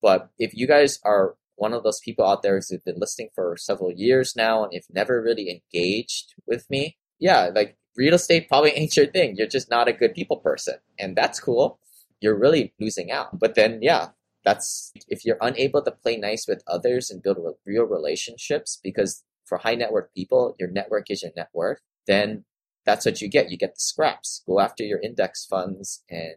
But 0.00 0.30
if 0.38 0.54
you 0.54 0.68
guys 0.68 1.00
are 1.04 1.34
one 1.58 1.72
of 1.72 1.82
those 1.82 2.00
people 2.00 2.26
out 2.26 2.42
there 2.42 2.54
who's 2.54 2.72
been 2.84 2.98
listening 2.98 3.28
for 3.34 3.56
several 3.58 3.92
years 3.92 4.34
now 4.36 4.64
and 4.64 4.72
if 4.72 4.86
never 4.90 5.20
really 5.20 5.50
engaged 5.50 6.34
with 6.46 6.68
me, 6.70 6.96
yeah, 7.18 7.50
like 7.54 7.76
real 7.96 8.14
estate 8.14 8.48
probably 8.48 8.70
ain't 8.76 8.96
your 8.96 9.06
thing. 9.06 9.36
You're 9.36 9.46
just 9.46 9.70
not 9.70 9.88
a 9.88 9.92
good 9.92 10.14
people 10.14 10.38
person. 10.38 10.76
And 10.98 11.16
that's 11.16 11.40
cool. 11.40 11.78
You're 12.20 12.38
really 12.38 12.72
losing 12.80 13.10
out. 13.10 13.38
But 13.38 13.54
then, 13.54 13.80
yeah, 13.82 14.08
that's 14.44 14.92
if 15.08 15.24
you're 15.24 15.38
unable 15.40 15.82
to 15.82 15.90
play 15.90 16.16
nice 16.16 16.46
with 16.48 16.62
others 16.66 17.10
and 17.10 17.22
build 17.22 17.38
real 17.66 17.84
relationships, 17.84 18.78
because 18.82 19.24
for 19.44 19.58
high 19.58 19.74
net 19.74 19.92
worth 19.92 20.12
people, 20.14 20.54
your 20.58 20.70
network 20.70 21.10
is 21.10 21.22
your 21.22 21.32
net 21.36 21.48
worth, 21.52 21.80
then 22.06 22.44
that's 22.86 23.04
what 23.04 23.20
you 23.20 23.28
get. 23.28 23.50
You 23.50 23.58
get 23.58 23.74
the 23.74 23.80
scraps. 23.80 24.42
Go 24.46 24.60
after 24.60 24.82
your 24.82 25.00
index 25.00 25.44
funds 25.44 26.02
and 26.08 26.36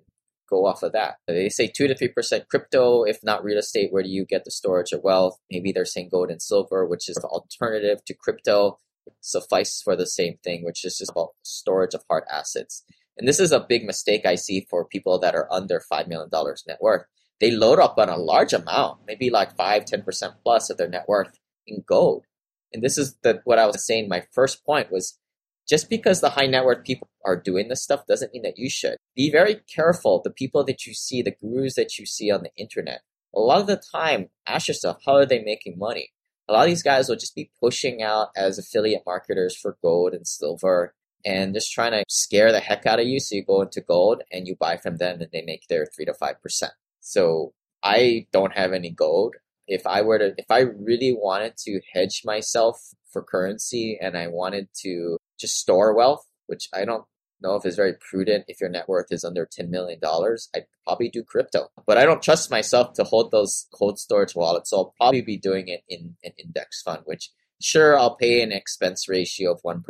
go 0.52 0.66
off 0.66 0.84
of 0.84 0.92
that. 0.92 1.16
They 1.28 1.50
say 1.50 1.68
two 1.68 1.88
to 1.88 1.96
three 1.96 2.10
percent 2.10 2.50
crypto, 2.50 3.04
if 3.04 3.20
not 3.24 3.44
real 3.44 3.58
estate. 3.58 3.92
Where 3.92 4.04
do 4.04 4.10
you 4.10 4.26
get 4.26 4.44
the 4.44 4.52
storage 4.52 4.92
of 4.92 5.04
wealth? 5.04 5.38
Maybe 5.50 5.72
they're 5.72 5.86
saying 5.86 6.10
gold 6.12 6.30
and 6.30 6.42
silver, 6.42 6.86
which 6.86 7.10
is 7.10 7.16
the 7.16 7.28
alternative 7.28 8.04
to 8.06 8.14
crypto, 8.14 8.78
suffice 9.22 9.82
for 9.82 9.96
the 9.96 10.06
same 10.06 10.38
thing, 10.44 10.64
which 10.64 10.86
is 10.86 10.98
just 10.98 11.12
about 11.12 11.30
storage 11.44 11.94
of 11.94 12.04
hard 12.10 12.24
assets. 12.32 12.84
And 13.18 13.28
this 13.28 13.40
is 13.40 13.52
a 13.52 13.66
big 13.68 13.86
mistake 13.86 14.26
I 14.26 14.36
see 14.36 14.68
for 14.70 14.86
people 14.86 15.20
that 15.20 15.36
are 15.36 15.52
under 15.52 15.80
five 15.80 16.08
million 16.08 16.30
dollars 16.30 16.64
net 16.68 16.80
worth. 16.82 17.06
They 17.40 17.52
load 17.52 17.80
up 17.80 17.98
on 17.98 18.10
a 18.10 18.18
large 18.18 18.54
amount, 18.54 19.00
maybe 19.08 19.30
like 19.30 19.56
five, 19.56 19.86
ten 19.86 20.04
percent 20.04 20.34
plus 20.44 20.70
of 20.70 20.78
their 20.78 20.90
net 20.90 21.06
worth 21.08 21.40
in 21.66 21.84
gold. 21.88 22.26
And 22.74 22.84
this 22.84 22.98
is 22.98 23.16
the 23.24 23.42
what 23.44 23.60
I 23.60 23.66
was 23.66 23.86
saying. 23.86 24.08
My 24.08 24.24
first 24.32 24.66
point 24.66 24.92
was 24.92 25.18
just 25.68 25.90
because 25.90 26.22
the 26.22 26.32
high 26.32 26.48
net 26.48 26.66
worth 26.66 26.84
people 26.84 27.10
are 27.26 27.40
doing 27.40 27.68
this 27.68 27.84
stuff 27.84 28.06
doesn't 28.08 28.34
mean 28.34 28.44
that 28.44 28.58
you 28.58 28.70
should. 28.70 28.98
Be 29.16 29.32
very 29.32 29.62
careful. 29.74 30.22
The 30.24 30.32
people 30.32 30.64
that 30.66 30.86
you 30.86 30.94
see, 30.94 31.22
the 31.22 31.36
gurus 31.42 31.76
that 31.76 31.98
you 31.98 32.06
see 32.06 32.32
on 32.32 32.44
the 32.44 32.52
internet, 32.58 33.02
a 33.36 33.40
lot 33.40 33.62
of 33.62 33.68
the 33.68 33.82
time, 33.92 34.30
ask 34.46 34.68
yourself, 34.68 34.98
how 35.06 35.16
are 35.16 35.26
they 35.26 35.42
making 35.42 35.78
money? 35.78 36.10
A 36.50 36.54
lot 36.54 36.64
of 36.64 36.68
these 36.68 36.84
guys 36.84 37.08
will 37.08 37.16
just 37.16 37.36
be 37.36 37.52
pushing 37.62 38.02
out 38.02 38.30
as 38.36 38.60
affiliate 38.60 39.04
marketers 39.06 39.56
for 39.56 39.78
gold 39.82 40.14
and 40.14 40.28
silver 40.28 40.94
and 41.24 41.54
just 41.54 41.72
trying 41.72 41.92
to 41.92 42.04
scare 42.10 42.52
the 42.52 42.60
heck 42.60 42.86
out 42.86 43.00
of 43.00 43.08
you. 43.08 43.20
So 43.20 43.36
you 43.36 43.46
go 43.46 43.62
into 43.62 43.82
gold 43.82 44.24
and 44.32 44.48
you 44.48 44.56
buy 44.60 44.78
from 44.78 44.98
them 44.98 45.22
and 45.22 45.30
they 45.32 45.44
make 45.44 45.68
their 45.68 45.86
three 45.86 46.06
to 46.06 46.14
5%. 46.14 46.36
So 47.00 47.54
I 47.84 48.28
don't 48.32 48.58
have 48.58 48.74
any 48.74 48.90
gold. 48.90 49.36
If 49.68 49.88
I 49.88 50.02
were 50.02 50.18
to, 50.18 50.34
if 50.38 50.50
I 50.50 50.62
really 50.62 51.14
wanted 51.14 51.56
to 51.60 51.80
hedge 51.94 52.24
myself 52.26 52.94
for 53.12 53.24
currency 53.24 53.98
and 54.02 54.18
I 54.18 54.28
wanted 54.28 54.68
to 54.82 55.18
just 55.42 55.58
store 55.58 55.94
wealth, 55.96 56.26
which 56.48 56.70
I 56.74 56.86
don't 56.86 57.06
know 57.42 57.56
if 57.56 57.66
is 57.66 57.76
very 57.76 57.94
prudent 57.94 58.46
if 58.48 58.62
your 58.62 58.70
net 58.70 58.88
worth 58.88 59.08
is 59.12 59.24
under 59.24 59.48
$10 59.48 59.70
million, 59.70 60.00
I'd 60.56 60.66
probably 60.86 61.10
do 61.10 61.24
crypto. 61.24 61.68
But 61.88 61.98
I 61.98 62.06
don't 62.06 62.22
trust 62.22 62.52
myself 62.52 62.94
to 62.94 63.04
hold 63.04 63.32
those 63.32 63.68
cold 63.74 64.00
storage 64.00 64.36
wallets, 64.36 64.70
so 64.70 64.78
I'll 64.78 64.94
probably 64.98 65.22
be 65.22 65.38
doing 65.38 65.68
it 65.68 65.82
in 65.90 66.16
an 66.24 66.34
index 66.38 66.82
fund, 66.82 67.02
which 67.06 67.32
sure, 67.62 67.98
I'll 67.98 68.16
pay 68.16 68.42
an 68.42 68.52
expense 68.52 69.08
ratio 69.08 69.54
of 69.54 69.62
1%. 69.64 69.84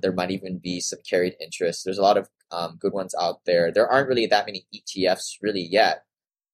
There 0.00 0.12
might 0.12 0.30
even 0.30 0.58
be 0.58 0.80
some 0.80 1.00
carried 1.08 1.36
interest. 1.40 1.84
There's 1.84 1.98
a 1.98 2.02
lot 2.02 2.16
of 2.16 2.28
um, 2.50 2.78
good 2.80 2.92
ones 2.92 3.14
out 3.20 3.40
there. 3.46 3.70
There 3.70 3.88
aren't 3.88 4.08
really 4.08 4.26
that 4.26 4.46
many 4.46 4.66
ETFs 4.74 5.36
really 5.42 5.62
yet. 5.62 6.04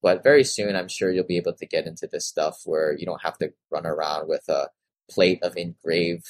But 0.03 0.23
very 0.23 0.45
soon, 0.45 0.77
I'm 0.77 0.89
sure 0.89 1.11
you'll 1.11 1.25
be 1.25 1.39
able 1.39 1.55
to 1.55 1.67
get 1.67 1.87
into 1.87 2.07
this 2.11 2.27
stuff 2.27 2.61
where 2.65 2.97
you 2.97 3.07
don't 3.07 3.23
have 3.23 3.39
to 3.39 3.53
run 3.71 3.87
around 3.87 4.29
with 4.29 4.43
a 4.49 4.69
plate 5.11 5.43
of 5.43 5.57
engraved 5.57 6.27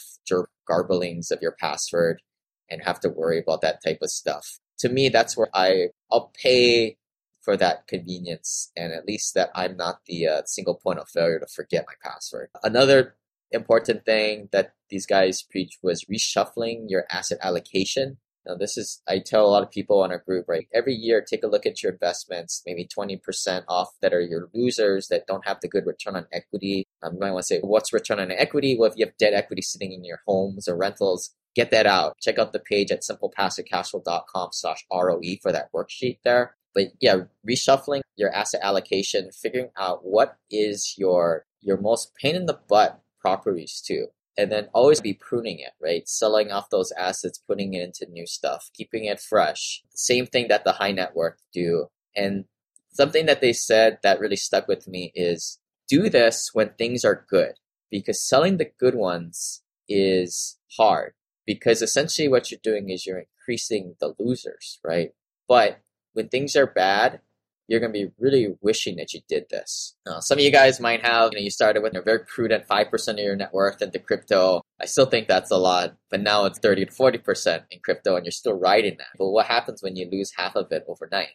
garblings 0.69 1.31
of 1.31 1.41
your 1.41 1.53
password 1.53 2.23
and 2.71 2.83
have 2.83 3.01
to 3.01 3.09
worry 3.09 3.39
about 3.39 3.61
that 3.63 3.83
type 3.85 3.99
of 4.03 4.11
stuff. 4.11 4.59
To 4.79 4.89
me, 4.89 5.09
that's 5.09 5.37
where 5.37 5.49
I 5.55 5.89
I'll 6.11 6.33
pay 6.41 6.99
for 7.41 7.57
that 7.57 7.87
convenience 7.87 8.73
and 8.77 8.93
at 8.93 9.07
least 9.07 9.35
that 9.35 9.51
I'm 9.55 9.77
not 9.77 10.01
the 10.07 10.27
uh, 10.27 10.43
single 10.47 10.75
point 10.75 10.99
of 10.99 11.09
failure 11.09 11.39
to 11.39 11.47
forget 11.47 11.87
my 11.87 11.95
password. 12.03 12.49
Another 12.65 13.15
important 13.53 14.05
thing 14.05 14.49
that 14.51 14.73
these 14.91 15.07
guys 15.07 15.43
preach 15.43 15.79
was 15.83 16.05
reshuffling 16.05 16.87
your 16.89 17.05
asset 17.11 17.39
allocation. 17.41 18.19
Now, 18.47 18.55
this 18.55 18.77
is, 18.77 19.03
I 19.09 19.19
tell 19.19 19.45
a 19.45 19.51
lot 19.51 19.63
of 19.63 19.71
people 19.71 20.01
on 20.03 20.13
our 20.13 20.19
group, 20.19 20.47
right? 20.49 20.69
Every 20.73 20.95
year, 20.95 21.21
take 21.21 21.43
a 21.43 21.49
look 21.49 21.67
at 21.67 21.83
your 21.83 21.93
investments, 21.93 22.63
maybe 22.65 22.87
20% 22.87 23.65
off 23.69 23.89
that 24.01 24.15
are 24.15 24.21
your 24.21 24.49
losers 24.55 25.09
that 25.09 25.27
don't 25.27 25.47
have 25.47 25.59
the 25.61 25.69
good 25.69 25.87
return 25.87 26.17
on 26.17 26.27
equity. 26.33 26.87
Um, 27.03 27.15
you 27.15 27.21
might 27.21 27.33
want 27.33 27.43
to 27.43 27.55
say, 27.55 27.61
what's 27.61 27.93
return 27.93 28.21
on 28.21 28.31
equity? 28.31 28.77
Well, 28.79 28.91
if 28.91 28.97
you 28.97 29.07
have 29.07 29.17
debt 29.17 29.35
equity 29.35 29.63
sitting 29.63 29.93
in 29.93 30.05
your 30.05 30.21
homes 30.27 30.69
or 30.69 30.77
rentals, 30.77 31.35
get 31.55 31.71
that 31.73 31.87
out. 31.87 32.17
Check 32.21 32.39
out 32.39 32.53
the 32.53 32.61
page 32.61 32.91
at 32.93 33.03
simplepassivecashflow.com 33.03 34.51
slash 34.53 34.85
ROE 34.93 35.37
for 35.43 35.51
that 35.53 35.73
worksheet 35.73 36.19
there. 36.25 36.55
But 36.75 36.89
yeah, 37.01 37.21
reshuffling 37.49 38.03
your 38.17 38.31
asset 38.31 38.61
allocation, 38.63 39.31
figuring 39.33 39.71
out 39.79 40.01
what 40.05 40.37
is 40.51 40.95
your 40.99 41.47
your 41.63 41.79
most 41.79 42.15
pain 42.15 42.37
in 42.37 42.47
the 42.47 42.61
butt 42.69 43.01
properties 43.19 43.83
too 43.85 44.07
and 44.37 44.53
then 44.53 44.69
always 44.75 45.01
be 45.01 45.15
pruning 45.15 45.59
it, 45.59 45.73
right? 45.81 46.09
Selling 46.09 46.51
off 46.51 46.71
those 46.71 46.93
assets, 46.93 47.39
putting 47.39 47.75
it 47.75 47.83
into 47.83 48.11
new 48.11 48.27
stuff, 48.27 48.71
keeping 48.75 49.05
it 49.05 49.21
fresh. 49.21 49.83
Same 49.91 50.27
thing 50.27 50.49
that 50.49 50.65
the 50.65 50.73
high 50.73 50.93
net 50.93 51.15
worth 51.15 51.41
do. 51.53 51.87
And 52.15 52.45
something 52.93 53.27
that 53.27 53.41
they 53.41 53.53
said 53.53 53.99
that 54.03 54.21
really 54.21 54.37
stuck 54.37 54.69
with 54.69 54.87
me 54.87 55.13
is 55.15 55.59
do 55.89 56.09
this 56.09 56.51
when 56.53 56.71
things 56.71 57.05
are 57.05 57.27
good 57.29 57.55
because 57.91 58.27
selling 58.27 58.57
the 58.57 58.71
good 58.79 58.95
ones 58.95 59.63
is 59.89 60.59
hard 60.77 61.15
because 61.47 61.81
essentially 61.81 62.29
what 62.29 62.51
you're 62.51 62.61
doing 62.63 62.91
is 62.91 63.07
you're 63.07 63.25
increasing 63.41 63.95
the 64.01 64.15
losers, 64.19 64.81
right? 64.85 65.11
But 65.49 65.81
when 66.13 66.29
things 66.29 66.57
are 66.57 66.67
bad, 66.67 67.21
you're 67.69 67.81
going 67.81 67.93
to 67.93 67.99
be 67.99 68.13
really 68.19 68.55
wishing 68.61 68.97
that 68.97 69.13
you 69.13 69.21
did 69.29 69.47
this. 69.51 69.97
Uh, 70.07 70.21
some 70.21 70.39
of 70.39 70.45
you 70.45 70.53
guys 70.53 70.81
might 70.81 71.05
have, 71.05 71.31
you 71.33 71.39
know, 71.39 71.43
you 71.43 71.51
started 71.51 71.83
with 71.83 71.97
a 71.97 72.03
very 72.03 72.21
prudent 72.21 72.67
5% 72.69 73.09
of 73.09 73.19
your 73.19 73.37
net 73.37 73.53
worth 73.53 73.83
into 73.83 73.99
crypto. 73.99 74.63
I 74.81 74.87
still 74.87 75.07
think 75.07 75.27
that's 75.27 75.51
a 75.51 75.57
lot, 75.57 75.97
but 76.11 76.21
now 76.21 76.45
it's 76.45 76.61
30 76.61 76.87
to 76.87 76.93
40% 76.93 77.65
in 77.71 77.81
crypto 77.81 78.17
and 78.17 78.25
you're 78.25 78.33
still 78.33 78.59
riding 78.59 78.97
that. 78.99 79.09
But 79.19 79.31
what 79.31 79.47
happens 79.47 79.83
when 79.83 79.97
you 79.97 80.09
lose 80.11 80.33
half 80.37 80.55
of 80.55 80.71
it 80.71 80.85
overnight? 80.89 81.31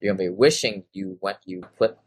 You're 0.00 0.14
going 0.14 0.26
to 0.26 0.32
be 0.32 0.36
wishing 0.36 0.84
you 0.92 1.18
went, 1.20 1.38
you 1.44 1.62
put 1.78 1.98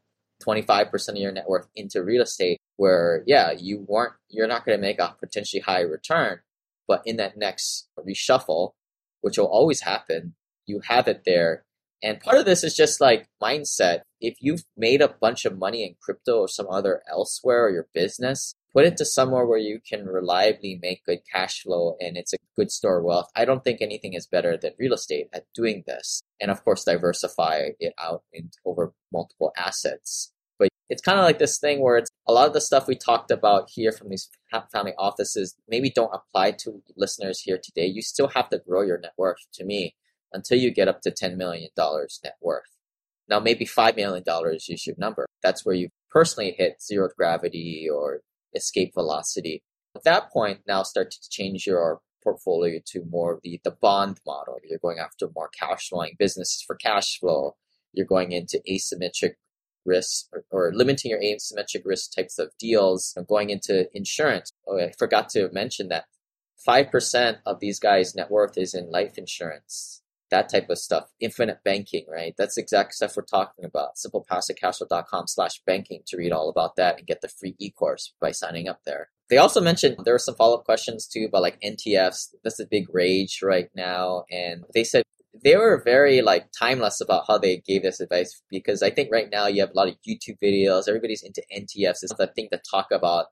25% 0.46 1.10
of 1.10 1.16
your 1.18 1.32
net 1.32 1.48
worth 1.48 1.68
into 1.76 2.04
real 2.04 2.24
estate 2.24 2.58
where, 2.78 3.24
yeah, 3.28 3.52
you 3.52 3.86
weren't, 3.88 4.13
you're 4.30 4.48
not 4.48 4.66
going 4.66 4.78
to 4.78 4.82
make 4.82 5.00
a 5.00 5.16
potentially 5.20 5.62
high 5.62 5.82
return, 5.82 6.40
but 6.88 7.02
in 7.06 7.18
that 7.18 7.38
next 7.38 7.90
reshuffle, 8.00 8.72
which 9.22 9.38
will 9.38 9.46
always 9.46 9.82
happen, 9.82 10.36
you 10.66 10.82
have 10.88 11.08
it 11.08 11.24
there 11.26 11.63
and 12.04 12.20
part 12.20 12.38
of 12.38 12.46
this 12.46 12.64
is 12.64 12.76
just 12.76 13.02
like 13.02 13.28
mindset. 13.42 14.02
If 14.22 14.36
you've 14.40 14.64
made 14.76 15.02
a 15.02 15.16
bunch 15.20 15.46
of 15.46 15.58
money 15.58 15.84
in 15.84 15.96
crypto 16.02 16.40
or 16.42 16.48
some 16.48 16.68
other 16.70 17.02
elsewhere 17.10 17.66
or 17.66 17.72
your 17.72 17.88
business, 17.94 18.54
put 18.74 18.86
it 18.86 18.98
to 18.98 19.06
somewhere 19.06 19.46
where 19.46 19.58
you 19.58 19.80
can 19.88 20.06
reliably 20.06 20.80
make 20.82 21.06
good 21.06 21.20
cash 21.32 21.64
flow 21.64 21.96
and 22.00 22.16
it's 22.16 22.34
a 22.34 22.38
good 22.56 22.72
store 22.72 23.00
of 23.00 23.06
wealth. 23.06 23.30
I 23.36 23.46
don't 23.46 23.64
think 23.64 23.82
anything 23.82 24.14
is 24.14 24.28
better 24.28 24.58
than 24.58 24.74
real 24.78 24.94
estate 24.94 25.28
at 25.34 25.46
doing 25.56 25.84
this. 25.88 26.22
And 26.40 26.52
of 26.52 26.64
course, 26.64 26.84
diversify 26.84 27.70
it 27.80 27.94
out 28.02 28.24
into 28.32 28.58
over 28.66 28.94
multiple 29.12 29.52
assets. 29.58 30.32
But 30.60 30.70
it's 30.90 31.02
kind 31.02 31.18
of 31.18 31.26
like 31.26 31.40
this 31.40 31.58
thing 31.58 31.82
where 31.82 31.98
it's 31.98 32.12
a 32.28 32.34
lot 32.34 32.48
of 32.48 32.54
the 32.54 32.62
stuff 32.62 32.88
we 32.88 32.96
talked 32.96 33.32
about 33.32 33.70
here 33.72 33.92
from 33.92 34.10
these 34.10 34.30
family 34.72 34.94
offices 35.00 35.56
maybe 35.68 35.90
don't 35.90 36.14
apply 36.14 36.52
to 36.52 36.84
listeners 36.96 37.42
here 37.42 37.60
today. 37.62 37.88
You 37.88 38.04
still 38.04 38.30
have 38.30 38.50
to 38.50 38.60
grow 38.60 38.82
your 38.82 39.00
network 39.00 39.38
to 39.54 39.66
me 39.66 39.96
until 40.34 40.58
you 40.58 40.72
get 40.72 40.88
up 40.88 41.02
to 41.02 41.12
$10 41.12 41.36
million 41.36 41.70
net 41.78 42.36
worth. 42.42 42.78
Now, 43.30 43.40
maybe 43.40 43.66
$5 43.66 43.96
million 43.96 44.24
is 44.54 44.88
your 44.88 44.96
number. 44.98 45.26
That's 45.44 45.66
where 45.66 45.76
you 45.76 45.90
personally 46.10 46.56
hit 46.58 46.82
zero 46.82 47.10
gravity 47.16 47.88
or 47.94 48.22
escape 48.56 48.94
velocity. 48.94 49.63
At 49.96 50.04
that 50.04 50.32
point, 50.32 50.62
now 50.68 50.84
start 50.84 51.12
to 51.12 51.30
change 51.30 51.66
your 51.68 52.00
portfolio 52.24 52.80
to 52.86 53.04
more 53.10 53.34
of 53.34 53.40
the, 53.44 53.60
the 53.63 53.72
bond 53.72 54.20
model. 54.26 54.58
You're 54.63 54.80
going 54.80 55.00
after 55.00 55.30
more 55.36 55.50
cash 55.50 55.90
flowing 55.90 56.16
businesses 56.18 56.63
for 56.66 56.76
cash 56.76 57.20
flow. 57.20 57.56
You're 57.94 58.06
going 58.06 58.32
into 58.32 58.62
asymmetric 58.70 59.34
risks 59.86 60.28
or, 60.34 60.44
or, 60.52 60.74
limiting 60.74 61.12
your 61.12 61.22
asymmetric 61.22 61.84
risk 61.86 62.12
types 62.13 62.38
of 62.38 62.52
deals, 62.60 63.18
going 63.28 63.50
into 63.50 63.88
insurance. 63.96 64.52
Oh, 64.68 64.78
I 64.78 64.92
forgot 64.92 65.30
to 65.30 65.50
mention 65.54 65.88
that 65.88 66.06
5% 66.68 67.38
of 67.46 67.60
these 67.62 67.80
guys' 67.80 68.13
net 68.13 68.30
worth 68.30 68.58
is 68.58 68.74
in 68.74 68.92
life 68.92 69.18
insurance 69.18 70.02
that 70.30 70.50
type 70.50 70.70
of 70.70 70.78
stuff. 70.78 71.06
Infinite 71.20 71.60
banking, 71.63 72.06
right? 72.10 72.34
That's 72.38 72.56
the 72.56 72.62
exact 72.62 72.94
stuff 72.94 73.16
we're 73.16 73.24
talking 73.24 73.66
about. 73.66 73.96
Simplepassivecashflow.com 73.96 75.28
slash 75.28 75.62
banking 75.66 76.02
to 76.08 76.18
read 76.18 76.32
all 76.32 76.50
about 76.50 76.76
that 76.76 76.98
and 76.98 77.08
get 77.08 77.22
the 77.22 77.30
free 77.30 77.56
e-course 77.60 78.13
by 78.20 78.32
signing 78.32 78.68
up 78.68 78.82
there. 78.86 79.10
They 79.30 79.38
also 79.38 79.62
mentioned 79.62 79.98
there 80.04 80.13
were 80.13 80.20
some 80.20 80.36
follow-up 80.36 80.63
questions 80.63 81.08
too 81.08 81.26
about 81.28 81.42
like 81.42 81.60
NTFs. 81.62 82.36
That's 82.44 82.60
a 82.60 82.66
big 82.66 82.88
rage 82.94 83.40
right 83.44 83.70
now. 83.76 84.24
And 84.32 84.63
they 84.74 84.84
said 84.84 85.04
they 85.44 85.56
were 85.56 85.82
very 85.84 86.22
like 86.22 86.48
timeless 86.58 87.02
about 87.02 87.26
how 87.28 87.38
they 87.38 87.58
gave 87.58 87.84
this 87.84 88.00
advice 88.00 88.42
because 88.50 88.82
I 88.82 88.90
think 88.90 89.10
right 89.12 89.30
now 89.32 89.48
you 89.48 89.62
have 89.62 89.72
a 89.72 89.78
lot 89.78 89.90
of 89.90 89.96
YouTube 90.08 90.38
videos. 90.42 90.88
Everybody's 90.88 91.24
into 91.24 91.44
NTFs. 91.56 92.04
It's 92.04 92.13
the 92.18 92.28
thing 92.28 92.48
to 92.52 92.62
talk 92.70 92.88
about 92.92 93.28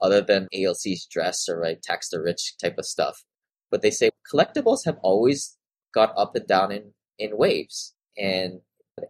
other 0.00 0.20
than 0.20 0.48
AOC's 0.54 1.06
dress 1.06 1.48
or 1.48 1.60
right 1.60 1.82
tax 1.82 2.08
the 2.08 2.20
rich 2.20 2.54
type 2.60 2.76
of 2.78 2.86
stuff. 2.86 3.24
But 3.70 3.82
they 3.82 3.90
say 3.90 4.10
collectibles 4.32 4.84
have 4.84 4.98
always 5.02 5.56
got 5.92 6.12
up 6.16 6.34
and 6.34 6.46
down 6.46 6.72
in, 6.72 6.92
in 7.18 7.36
waves. 7.36 7.94
And 8.16 8.60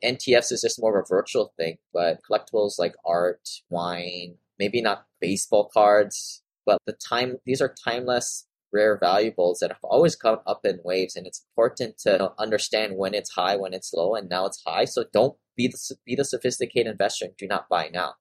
NTFs 0.04 0.52
is 0.52 0.62
just 0.62 0.80
more 0.80 0.98
of 0.98 1.04
a 1.04 1.08
virtual 1.08 1.52
thing, 1.56 1.78
but 1.92 2.20
collectibles 2.28 2.78
like 2.78 2.94
art, 3.04 3.48
wine, 3.68 4.36
maybe 4.58 4.80
not 4.80 5.06
baseball 5.20 5.70
cards, 5.72 6.42
but 6.66 6.78
the 6.86 6.92
time, 6.92 7.38
these 7.44 7.60
are 7.60 7.74
timeless, 7.84 8.46
rare 8.72 8.96
valuables 8.98 9.58
that 9.58 9.70
have 9.70 9.82
always 9.82 10.14
come 10.14 10.38
up 10.46 10.60
in 10.64 10.78
waves. 10.84 11.16
And 11.16 11.26
it's 11.26 11.44
important 11.50 11.98
to 12.00 12.32
understand 12.38 12.96
when 12.96 13.14
it's 13.14 13.32
high, 13.32 13.56
when 13.56 13.74
it's 13.74 13.92
low, 13.92 14.14
and 14.14 14.28
now 14.28 14.46
it's 14.46 14.62
high. 14.64 14.84
So 14.84 15.04
don't 15.12 15.36
be 15.56 15.68
the, 15.68 15.96
be 16.04 16.14
the 16.14 16.24
sophisticated 16.24 16.90
investor 16.90 17.24
and 17.26 17.36
do 17.36 17.46
not 17.46 17.68
buy 17.68 17.88
now. 17.92 18.14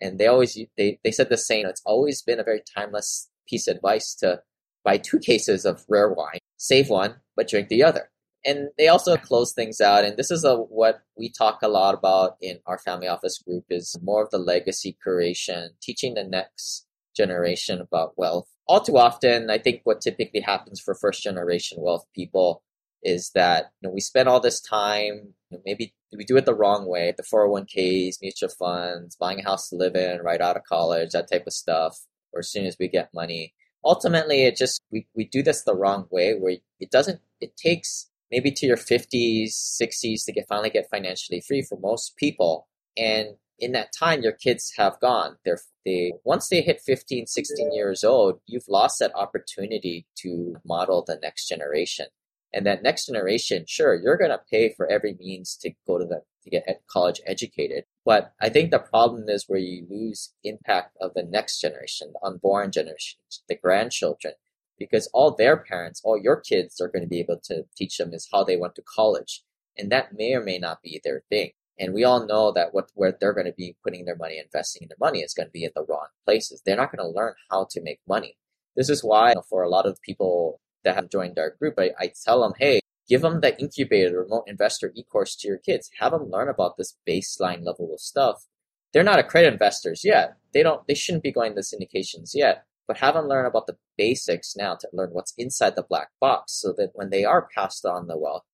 And 0.00 0.18
they 0.18 0.26
always, 0.26 0.58
they, 0.76 1.00
they 1.02 1.10
said 1.10 1.30
the 1.30 1.38
same. 1.38 1.66
It's 1.66 1.82
always 1.84 2.22
been 2.22 2.38
a 2.38 2.44
very 2.44 2.62
timeless 2.76 3.30
piece 3.48 3.66
of 3.66 3.76
advice 3.76 4.14
to 4.16 4.42
buy 4.86 4.96
two 4.96 5.18
cases 5.18 5.66
of 5.66 5.84
rare 5.88 6.08
wine, 6.08 6.38
save 6.56 6.88
one, 6.88 7.16
but 7.36 7.48
drink 7.48 7.68
the 7.68 7.82
other. 7.82 8.08
And 8.44 8.68
they 8.78 8.86
also 8.86 9.16
close 9.16 9.52
things 9.52 9.80
out 9.80 10.04
and 10.04 10.16
this 10.16 10.30
is 10.30 10.44
a, 10.44 10.56
what 10.56 11.02
we 11.18 11.28
talk 11.28 11.58
a 11.62 11.68
lot 11.68 11.94
about 11.94 12.36
in 12.40 12.60
our 12.64 12.78
family 12.78 13.08
office 13.08 13.38
group 13.38 13.64
is 13.68 13.98
more 14.00 14.22
of 14.22 14.30
the 14.30 14.38
legacy 14.38 14.96
creation 15.02 15.70
teaching 15.82 16.14
the 16.14 16.22
next 16.22 16.86
generation 17.16 17.80
about 17.80 18.16
wealth. 18.16 18.46
All 18.68 18.80
too 18.80 18.96
often 18.98 19.50
i 19.50 19.58
think 19.58 19.80
what 19.84 20.00
typically 20.00 20.40
happens 20.40 20.80
for 20.80 20.94
first 20.94 21.22
generation 21.22 21.78
wealth 21.80 22.04
people 22.14 22.62
is 23.02 23.30
that 23.34 23.70
you 23.80 23.88
know, 23.88 23.92
we 23.92 24.00
spend 24.00 24.28
all 24.28 24.40
this 24.40 24.60
time 24.60 25.34
you 25.50 25.56
know, 25.56 25.62
maybe 25.64 25.94
we 26.16 26.24
do 26.24 26.36
it 26.36 26.46
the 26.46 26.54
wrong 26.54 26.88
way 26.88 27.14
the 27.16 27.22
401ks 27.22 28.16
mutual 28.20 28.48
funds 28.48 29.16
buying 29.16 29.40
a 29.40 29.44
house 29.44 29.68
to 29.68 29.76
live 29.76 29.94
in 29.94 30.20
right 30.20 30.40
out 30.40 30.56
of 30.56 30.64
college 30.64 31.10
that 31.10 31.30
type 31.30 31.46
of 31.46 31.52
stuff 31.52 32.06
or 32.32 32.40
as 32.40 32.50
soon 32.50 32.66
as 32.66 32.76
we 32.78 32.88
get 32.88 33.14
money 33.14 33.54
ultimately 33.86 34.42
it 34.42 34.56
just 34.56 34.82
we, 34.90 35.06
we 35.14 35.24
do 35.24 35.42
this 35.42 35.62
the 35.62 35.74
wrong 35.74 36.06
way 36.10 36.34
where 36.34 36.56
it 36.80 36.90
doesn't 36.90 37.20
it 37.40 37.56
takes 37.56 38.10
maybe 38.30 38.50
to 38.50 38.66
your 38.66 38.76
50s, 38.76 39.50
60s 39.80 40.24
to 40.24 40.32
get 40.32 40.48
finally 40.48 40.70
get 40.70 40.90
financially 40.90 41.40
free 41.40 41.62
for 41.62 41.78
most 41.78 42.16
people. 42.16 42.66
And 42.96 43.36
in 43.58 43.72
that 43.72 43.92
time, 43.96 44.22
your 44.22 44.32
kids 44.32 44.72
have 44.76 45.00
gone. 45.00 45.36
They're 45.44 45.60
they 45.84 46.12
once 46.24 46.48
they 46.48 46.62
hit 46.62 46.80
15, 46.84 47.26
16 47.26 47.72
years 47.72 48.02
old, 48.02 48.40
you've 48.46 48.68
lost 48.68 48.98
that 48.98 49.14
opportunity 49.14 50.04
to 50.16 50.56
model 50.64 51.04
the 51.06 51.18
next 51.22 51.46
generation. 51.46 52.06
And 52.52 52.66
that 52.66 52.82
next 52.82 53.06
generation, 53.06 53.64
sure, 53.68 53.94
you're 53.94 54.16
gonna 54.16 54.40
pay 54.50 54.74
for 54.74 54.90
every 54.90 55.14
means 55.14 55.56
to 55.62 55.70
go 55.86 55.98
to 55.98 56.04
the 56.04 56.22
to 56.46 56.50
get 56.50 56.82
college 56.90 57.20
educated. 57.26 57.84
But 58.04 58.32
I 58.40 58.48
think 58.48 58.70
the 58.70 58.78
problem 58.78 59.28
is 59.28 59.44
where 59.46 59.58
you 59.58 59.86
lose 59.90 60.32
impact 60.42 60.96
of 61.00 61.12
the 61.14 61.22
next 61.22 61.60
generation, 61.60 62.12
the 62.12 62.26
unborn 62.26 62.72
generation, 62.72 63.18
the 63.48 63.56
grandchildren 63.56 64.34
because 64.78 65.08
all 65.12 65.34
their 65.34 65.56
parents, 65.56 66.00
all 66.04 66.18
your 66.18 66.40
kids 66.40 66.80
are 66.80 66.88
going 66.88 67.02
to 67.02 67.08
be 67.08 67.20
able 67.20 67.40
to 67.44 67.64
teach 67.76 67.98
them 67.98 68.12
is 68.12 68.28
how 68.32 68.44
they 68.44 68.56
went 68.56 68.74
to 68.76 68.82
college. 68.82 69.42
And 69.76 69.90
that 69.92 70.14
may 70.14 70.34
or 70.34 70.42
may 70.42 70.58
not 70.58 70.82
be 70.82 71.00
their 71.02 71.22
thing. 71.28 71.52
And 71.78 71.92
we 71.92 72.04
all 72.04 72.26
know 72.26 72.52
that 72.52 72.72
what 72.72 72.90
where 72.94 73.16
they're 73.18 73.34
going 73.34 73.46
to 73.46 73.52
be 73.52 73.76
putting 73.84 74.06
their 74.06 74.16
money, 74.16 74.38
investing 74.38 74.82
in 74.82 74.88
their 74.88 74.96
money 74.98 75.20
is 75.20 75.34
going 75.34 75.48
to 75.48 75.52
be 75.52 75.64
in 75.64 75.72
the 75.74 75.84
wrong 75.86 76.06
places. 76.24 76.62
They're 76.64 76.76
not 76.76 76.90
going 76.90 77.06
to 77.06 77.14
learn 77.14 77.34
how 77.50 77.66
to 77.70 77.82
make 77.82 78.00
money. 78.08 78.36
This 78.76 78.88
is 78.88 79.04
why 79.04 79.30
you 79.30 79.34
know, 79.36 79.42
for 79.42 79.62
a 79.62 79.68
lot 79.68 79.86
of 79.86 80.00
people 80.00 80.60
that 80.84 80.94
have 80.94 81.10
joined 81.10 81.38
our 81.38 81.54
group, 81.58 81.74
I, 81.78 81.90
I 81.98 82.12
tell 82.24 82.40
them, 82.40 82.52
hey, 82.58 82.80
give 83.08 83.22
them 83.22 83.40
the 83.40 83.58
incubator 83.60 84.22
remote 84.22 84.44
investor 84.46 84.92
e-course 84.94 85.36
to 85.36 85.48
your 85.48 85.58
kids. 85.58 85.90
Have 86.00 86.12
them 86.12 86.30
learn 86.30 86.48
about 86.48 86.76
this 86.76 86.96
baseline 87.08 87.64
level 87.64 87.92
of 87.92 88.00
stuff. 88.00 88.46
They're 88.92 89.02
not 89.02 89.18
accredited 89.18 89.54
investors 89.54 90.02
yet. 90.04 90.36
They 90.52 90.62
don't. 90.62 90.86
They 90.86 90.94
shouldn't 90.94 91.24
be 91.24 91.32
going 91.32 91.54
to 91.54 91.60
syndications 91.60 92.30
yet 92.34 92.64
but 92.86 92.98
have 92.98 93.14
them 93.14 93.28
learn 93.28 93.46
about 93.46 93.66
the 93.66 93.76
basics 93.96 94.54
now 94.56 94.74
to 94.76 94.88
learn 94.92 95.10
what's 95.10 95.34
inside 95.36 95.74
the 95.76 95.82
black 95.82 96.10
box 96.20 96.52
so 96.52 96.72
that 96.76 96.90
when 96.94 97.10
they 97.10 97.24
are 97.24 97.48
passed 97.54 97.84
on 97.84 98.06
the 98.06 98.18
wealth, 98.18 98.44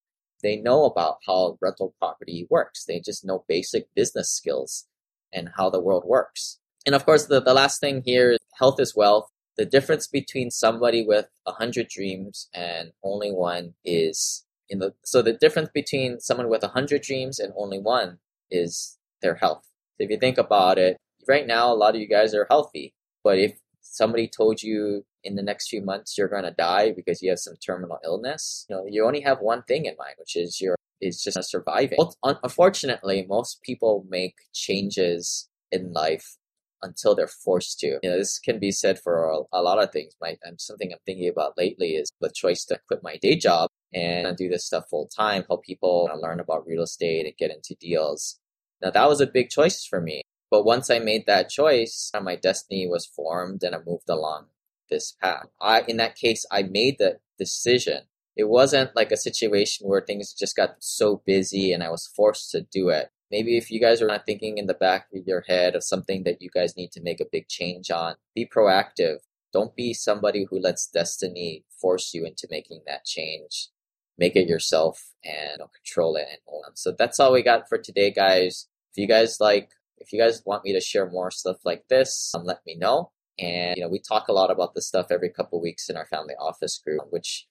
they 0.41 0.57
know 0.57 0.85
about 0.85 1.17
how 1.25 1.57
rental 1.61 1.93
property 1.99 2.47
works. 2.49 2.83
They 2.85 2.99
just 2.99 3.25
know 3.25 3.45
basic 3.47 3.87
business 3.95 4.29
skills 4.29 4.87
and 5.31 5.49
how 5.55 5.69
the 5.69 5.79
world 5.79 6.03
works. 6.05 6.59
And 6.85 6.95
of 6.95 7.05
course, 7.05 7.27
the, 7.27 7.41
the 7.41 7.53
last 7.53 7.79
thing 7.79 8.01
here 8.05 8.37
health 8.57 8.79
is 8.79 8.95
wealth. 8.95 9.29
The 9.55 9.65
difference 9.65 10.07
between 10.07 10.49
somebody 10.49 11.05
with 11.05 11.27
a 11.45 11.51
hundred 11.51 11.87
dreams 11.87 12.49
and 12.53 12.91
only 13.03 13.31
one 13.31 13.75
is 13.85 14.42
in 14.69 14.79
the 14.79 14.93
so 15.03 15.21
the 15.21 15.33
difference 15.33 15.69
between 15.73 16.19
someone 16.19 16.49
with 16.49 16.63
a 16.63 16.69
hundred 16.69 17.01
dreams 17.01 17.39
and 17.39 17.53
only 17.57 17.79
one 17.79 18.19
is 18.49 18.97
their 19.21 19.35
health. 19.35 19.63
So 19.97 20.05
if 20.05 20.09
you 20.09 20.17
think 20.17 20.37
about 20.37 20.77
it, 20.77 20.97
right 21.27 21.45
now 21.45 21.71
a 21.71 21.75
lot 21.75 21.95
of 21.95 22.01
you 22.01 22.07
guys 22.07 22.33
are 22.33 22.47
healthy, 22.49 22.93
but 23.23 23.39
if 23.39 23.57
somebody 23.81 24.27
told 24.27 24.63
you 24.63 25.05
in 25.23 25.35
the 25.35 25.43
next 25.43 25.69
few 25.69 25.81
months 25.81 26.17
you're 26.17 26.27
going 26.27 26.43
to 26.43 26.51
die 26.51 26.91
because 26.91 27.21
you 27.21 27.29
have 27.29 27.39
some 27.39 27.55
terminal 27.55 27.99
illness, 28.03 28.65
you 28.69 28.75
know, 28.75 28.85
you 28.87 29.05
only 29.05 29.21
have 29.21 29.39
one 29.39 29.63
thing 29.63 29.85
in 29.85 29.95
mind, 29.97 30.15
which 30.17 30.35
is 30.35 30.59
your 30.59 30.75
is 31.01 31.21
just 31.21 31.37
surviving. 31.49 31.99
Unfortunately, 32.23 33.25
most 33.27 33.61
people 33.61 34.05
make 34.09 34.35
changes 34.53 35.49
in 35.71 35.91
life 35.91 36.37
until 36.83 37.15
they're 37.15 37.27
forced 37.27 37.79
to. 37.79 37.99
You 38.03 38.09
know, 38.09 38.17
this 38.17 38.37
can 38.39 38.59
be 38.59 38.71
said 38.71 38.99
for 38.99 39.25
a, 39.25 39.39
a 39.51 39.61
lot 39.63 39.81
of 39.81 39.91
things. 39.91 40.13
My 40.21 40.37
um, 40.47 40.59
something 40.59 40.91
I'm 40.91 40.99
thinking 41.05 41.29
about 41.29 41.57
lately 41.57 41.91
is 41.91 42.11
the 42.21 42.29
choice 42.33 42.65
to 42.65 42.79
quit 42.87 43.01
my 43.01 43.17
day 43.17 43.35
job 43.35 43.69
and 43.93 44.35
do 44.37 44.49
this 44.49 44.65
stuff 44.65 44.89
full 44.89 45.07
time, 45.07 45.43
help 45.47 45.63
people 45.63 46.09
learn 46.21 46.39
about 46.39 46.67
real 46.67 46.83
estate 46.83 47.25
and 47.25 47.37
get 47.37 47.51
into 47.51 47.75
deals. 47.79 48.39
Now 48.81 48.91
that 48.91 49.07
was 49.07 49.21
a 49.21 49.27
big 49.27 49.49
choice 49.49 49.85
for 49.85 50.01
me. 50.01 50.21
But 50.51 50.65
once 50.65 50.91
I 50.91 50.99
made 50.99 51.25
that 51.25 51.49
choice, 51.49 52.11
my 52.21 52.35
destiny 52.35 52.87
was 52.87 53.07
formed 53.07 53.63
and 53.63 53.73
I 53.73 53.79
moved 53.83 54.07
along 54.07 54.45
this 54.89 55.15
path. 55.19 55.47
I, 55.59 55.81
in 55.87 55.97
that 55.97 56.15
case, 56.15 56.45
I 56.51 56.63
made 56.63 56.97
the 56.99 57.17
decision. 57.39 58.01
It 58.35 58.49
wasn't 58.49 58.95
like 58.95 59.11
a 59.11 59.17
situation 59.17 59.87
where 59.87 60.01
things 60.01 60.33
just 60.33 60.55
got 60.55 60.75
so 60.79 61.23
busy 61.25 61.71
and 61.71 61.83
I 61.83 61.89
was 61.89 62.11
forced 62.15 62.51
to 62.51 62.61
do 62.61 62.89
it. 62.89 63.09
Maybe 63.31 63.57
if 63.57 63.71
you 63.71 63.79
guys 63.79 64.01
are 64.01 64.07
not 64.07 64.25
thinking 64.25 64.57
in 64.57 64.67
the 64.67 64.73
back 64.73 65.07
of 65.13 65.25
your 65.25 65.41
head 65.47 65.75
of 65.75 65.83
something 65.83 66.23
that 66.23 66.41
you 66.41 66.49
guys 66.53 66.77
need 66.77 66.91
to 66.91 67.01
make 67.01 67.19
a 67.19 67.25
big 67.31 67.47
change 67.47 67.89
on, 67.89 68.15
be 68.35 68.45
proactive. 68.45 69.17
Don't 69.51 69.75
be 69.75 69.93
somebody 69.93 70.45
who 70.49 70.59
lets 70.59 70.87
destiny 70.87 71.63
force 71.79 72.13
you 72.13 72.25
into 72.25 72.47
making 72.49 72.81
that 72.87 73.05
change. 73.05 73.69
Make 74.17 74.35
it 74.35 74.47
yourself 74.47 75.11
and 75.23 75.61
control 75.75 76.15
it 76.15 76.27
and. 76.47 76.73
So 76.75 76.93
that's 76.97 77.19
all 77.19 77.33
we 77.33 77.41
got 77.41 77.67
for 77.67 77.77
today, 77.77 78.11
guys. 78.11 78.67
If 78.91 79.01
you 79.01 79.07
guys 79.07 79.37
like 79.39 79.69
if 79.97 80.11
you 80.11 80.19
guys 80.19 80.43
want 80.45 80.63
me 80.63 80.73
to 80.73 80.81
share 80.81 81.09
more 81.09 81.31
stuff 81.31 81.57
like 81.63 81.87
this, 81.87 82.31
um, 82.35 82.43
let 82.43 82.59
me 82.65 82.75
know. 82.75 83.11
And 83.39 83.75
you 83.77 83.83
know, 83.83 83.89
we 83.89 83.99
talk 83.99 84.27
a 84.27 84.33
lot 84.33 84.51
about 84.51 84.75
this 84.75 84.87
stuff 84.87 85.07
every 85.09 85.29
couple 85.29 85.61
weeks 85.61 85.89
in 85.89 85.97
our 85.97 86.05
family 86.05 86.35
office 86.39 86.77
group, 86.77 87.01
which 87.09 87.47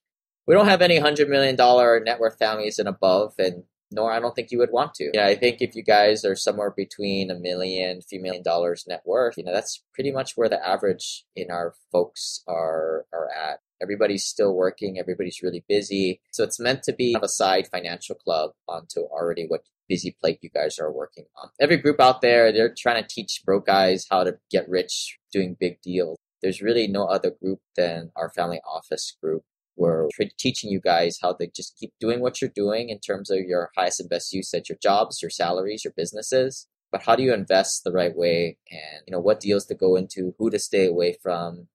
we 0.46 0.54
don't 0.54 0.68
have 0.68 0.82
any 0.82 0.98
hundred 0.98 1.28
million 1.28 1.56
dollar 1.56 2.00
net 2.00 2.20
worth 2.20 2.38
families 2.38 2.78
and 2.78 2.88
above, 2.88 3.34
and 3.38 3.64
nor 3.92 4.12
I 4.12 4.20
don't 4.20 4.34
think 4.34 4.50
you 4.50 4.58
would 4.58 4.72
want 4.72 4.94
to. 4.94 5.10
Yeah, 5.14 5.26
I 5.26 5.34
think 5.34 5.58
if 5.60 5.74
you 5.74 5.82
guys 5.82 6.24
are 6.24 6.36
somewhere 6.36 6.72
between 6.76 7.30
a 7.30 7.38
million, 7.38 8.00
few 8.02 8.20
million 8.20 8.42
dollars 8.42 8.84
net 8.88 9.02
worth, 9.04 9.36
you 9.36 9.44
know, 9.44 9.52
that's 9.52 9.82
pretty 9.94 10.10
much 10.10 10.32
where 10.36 10.48
the 10.48 10.66
average 10.66 11.24
in 11.36 11.50
our 11.50 11.74
folks 11.90 12.42
are 12.48 13.06
are 13.12 13.28
at. 13.30 13.60
Everybody's 13.80 14.24
still 14.24 14.54
working, 14.54 14.98
everybody's 14.98 15.42
really 15.42 15.64
busy. 15.68 16.20
So 16.30 16.44
it's 16.44 16.60
meant 16.60 16.84
to 16.84 16.92
be 16.92 17.16
a 17.20 17.28
side 17.28 17.66
financial 17.70 18.14
club 18.14 18.52
onto 18.68 19.00
already 19.00 19.46
what 19.46 19.64
busy 19.88 20.16
plate 20.20 20.38
you 20.40 20.50
guys 20.50 20.78
are 20.78 20.92
working 20.92 21.24
on. 21.36 21.50
Every 21.60 21.76
group 21.76 22.00
out 22.00 22.20
there, 22.20 22.52
they're 22.52 22.74
trying 22.76 23.02
to 23.02 23.08
teach 23.08 23.42
broke 23.44 23.66
guys 23.66 24.06
how 24.10 24.24
to 24.24 24.38
get 24.50 24.68
rich 24.68 25.18
doing 25.32 25.56
big 25.58 25.82
deals. 25.82 26.16
There's 26.42 26.62
really 26.62 26.88
no 26.88 27.04
other 27.04 27.30
group 27.30 27.60
than 27.76 28.10
our 28.16 28.30
family 28.30 28.60
office 28.64 29.16
group. 29.22 29.42
We're 29.76 30.08
teaching 30.38 30.70
you 30.70 30.80
guys 30.80 31.18
how 31.20 31.32
to 31.34 31.46
just 31.54 31.76
keep 31.78 31.92
doing 31.98 32.20
what 32.20 32.40
you're 32.40 32.50
doing 32.54 32.88
in 32.90 33.00
terms 33.00 33.30
of 33.30 33.40
your 33.40 33.70
highest 33.76 34.00
and 34.00 34.10
best 34.10 34.32
use 34.32 34.52
at 34.54 34.68
your 34.68 34.78
jobs, 34.82 35.20
your 35.22 35.30
salaries, 35.30 35.84
your 35.84 35.94
businesses. 35.96 36.68
But 36.90 37.02
how 37.02 37.16
do 37.16 37.22
you 37.22 37.32
invest 37.32 37.84
the 37.84 37.92
right 37.92 38.14
way 38.14 38.58
and 38.70 39.02
you 39.06 39.12
know 39.12 39.20
what 39.20 39.40
deals 39.40 39.64
to 39.66 39.74
go 39.74 39.96
into, 39.96 40.34
who 40.38 40.50
to 40.50 40.58
stay 40.58 40.86
away 40.86 41.16
from. 41.22 41.68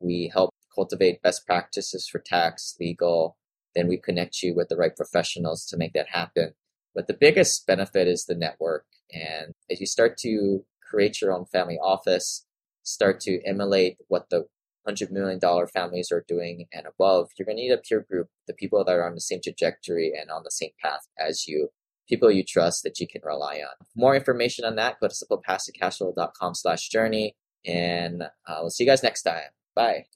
We 0.00 0.30
help 0.32 0.50
cultivate 0.74 1.22
best 1.22 1.46
practices 1.46 2.08
for 2.10 2.18
tax, 2.18 2.74
legal, 2.80 3.36
then 3.74 3.88
we 3.88 3.96
connect 3.96 4.42
you 4.42 4.54
with 4.54 4.68
the 4.68 4.76
right 4.76 4.94
professionals 4.94 5.66
to 5.66 5.76
make 5.76 5.92
that 5.94 6.08
happen. 6.08 6.54
But 6.94 7.06
the 7.06 7.16
biggest 7.18 7.66
benefit 7.66 8.06
is 8.06 8.24
the 8.24 8.34
network. 8.34 8.84
And 9.12 9.52
as 9.70 9.80
you 9.80 9.86
start 9.86 10.16
to 10.18 10.64
create 10.88 11.20
your 11.20 11.32
own 11.32 11.46
family 11.46 11.78
office, 11.82 12.46
start 12.82 13.20
to 13.20 13.40
emulate 13.46 13.96
what 14.08 14.28
the 14.30 14.46
$100 14.88 15.10
million 15.10 15.40
families 15.68 16.10
are 16.10 16.24
doing 16.26 16.66
and 16.72 16.86
above, 16.86 17.30
you're 17.38 17.46
going 17.46 17.56
to 17.56 17.62
need 17.62 17.72
a 17.72 17.78
peer 17.78 18.04
group, 18.08 18.28
the 18.46 18.54
people 18.54 18.84
that 18.84 18.92
are 18.92 19.06
on 19.06 19.14
the 19.14 19.20
same 19.20 19.40
trajectory 19.42 20.12
and 20.18 20.30
on 20.30 20.42
the 20.44 20.50
same 20.50 20.70
path 20.82 21.06
as 21.18 21.46
you, 21.46 21.68
people 22.08 22.30
you 22.30 22.44
trust 22.44 22.82
that 22.82 22.98
you 23.00 23.06
can 23.06 23.20
rely 23.24 23.56
on. 23.56 23.86
More 23.96 24.14
information 24.14 24.64
on 24.64 24.76
that, 24.76 25.00
go 25.00 25.08
to 25.08 25.14
simplepassivecashflow.com 25.14 26.54
slash 26.54 26.88
journey. 26.88 27.36
And 27.64 28.22
uh, 28.22 28.56
we'll 28.60 28.70
see 28.70 28.84
you 28.84 28.90
guys 28.90 29.02
next 29.02 29.22
time. 29.22 29.50
Bye. 29.74 30.06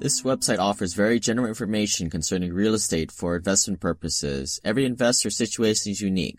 This 0.00 0.22
website 0.22 0.58
offers 0.58 0.94
very 0.94 1.20
general 1.20 1.46
information 1.46 2.08
concerning 2.08 2.54
real 2.54 2.72
estate 2.72 3.12
for 3.12 3.36
investment 3.36 3.80
purposes. 3.80 4.58
Every 4.64 4.86
investor 4.86 5.28
situation 5.28 5.92
is 5.92 6.00
unique. 6.00 6.38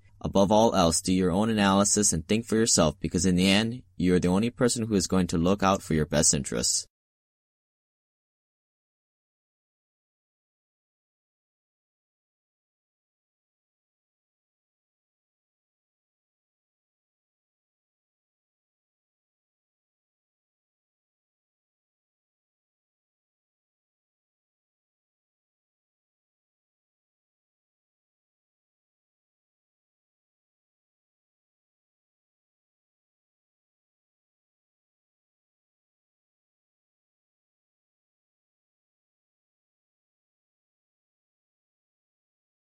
Above 0.23 0.51
all 0.51 0.75
else, 0.75 1.01
do 1.01 1.11
your 1.11 1.31
own 1.31 1.49
analysis 1.49 2.13
and 2.13 2.27
think 2.27 2.45
for 2.45 2.55
yourself 2.55 2.95
because 2.99 3.25
in 3.25 3.35
the 3.35 3.49
end, 3.49 3.81
you 3.97 4.13
are 4.13 4.19
the 4.19 4.27
only 4.27 4.51
person 4.51 4.85
who 4.85 4.93
is 4.93 5.07
going 5.07 5.25
to 5.25 5.37
look 5.37 5.63
out 5.63 5.81
for 5.81 5.95
your 5.95 6.05
best 6.05 6.33
interests. 6.33 6.87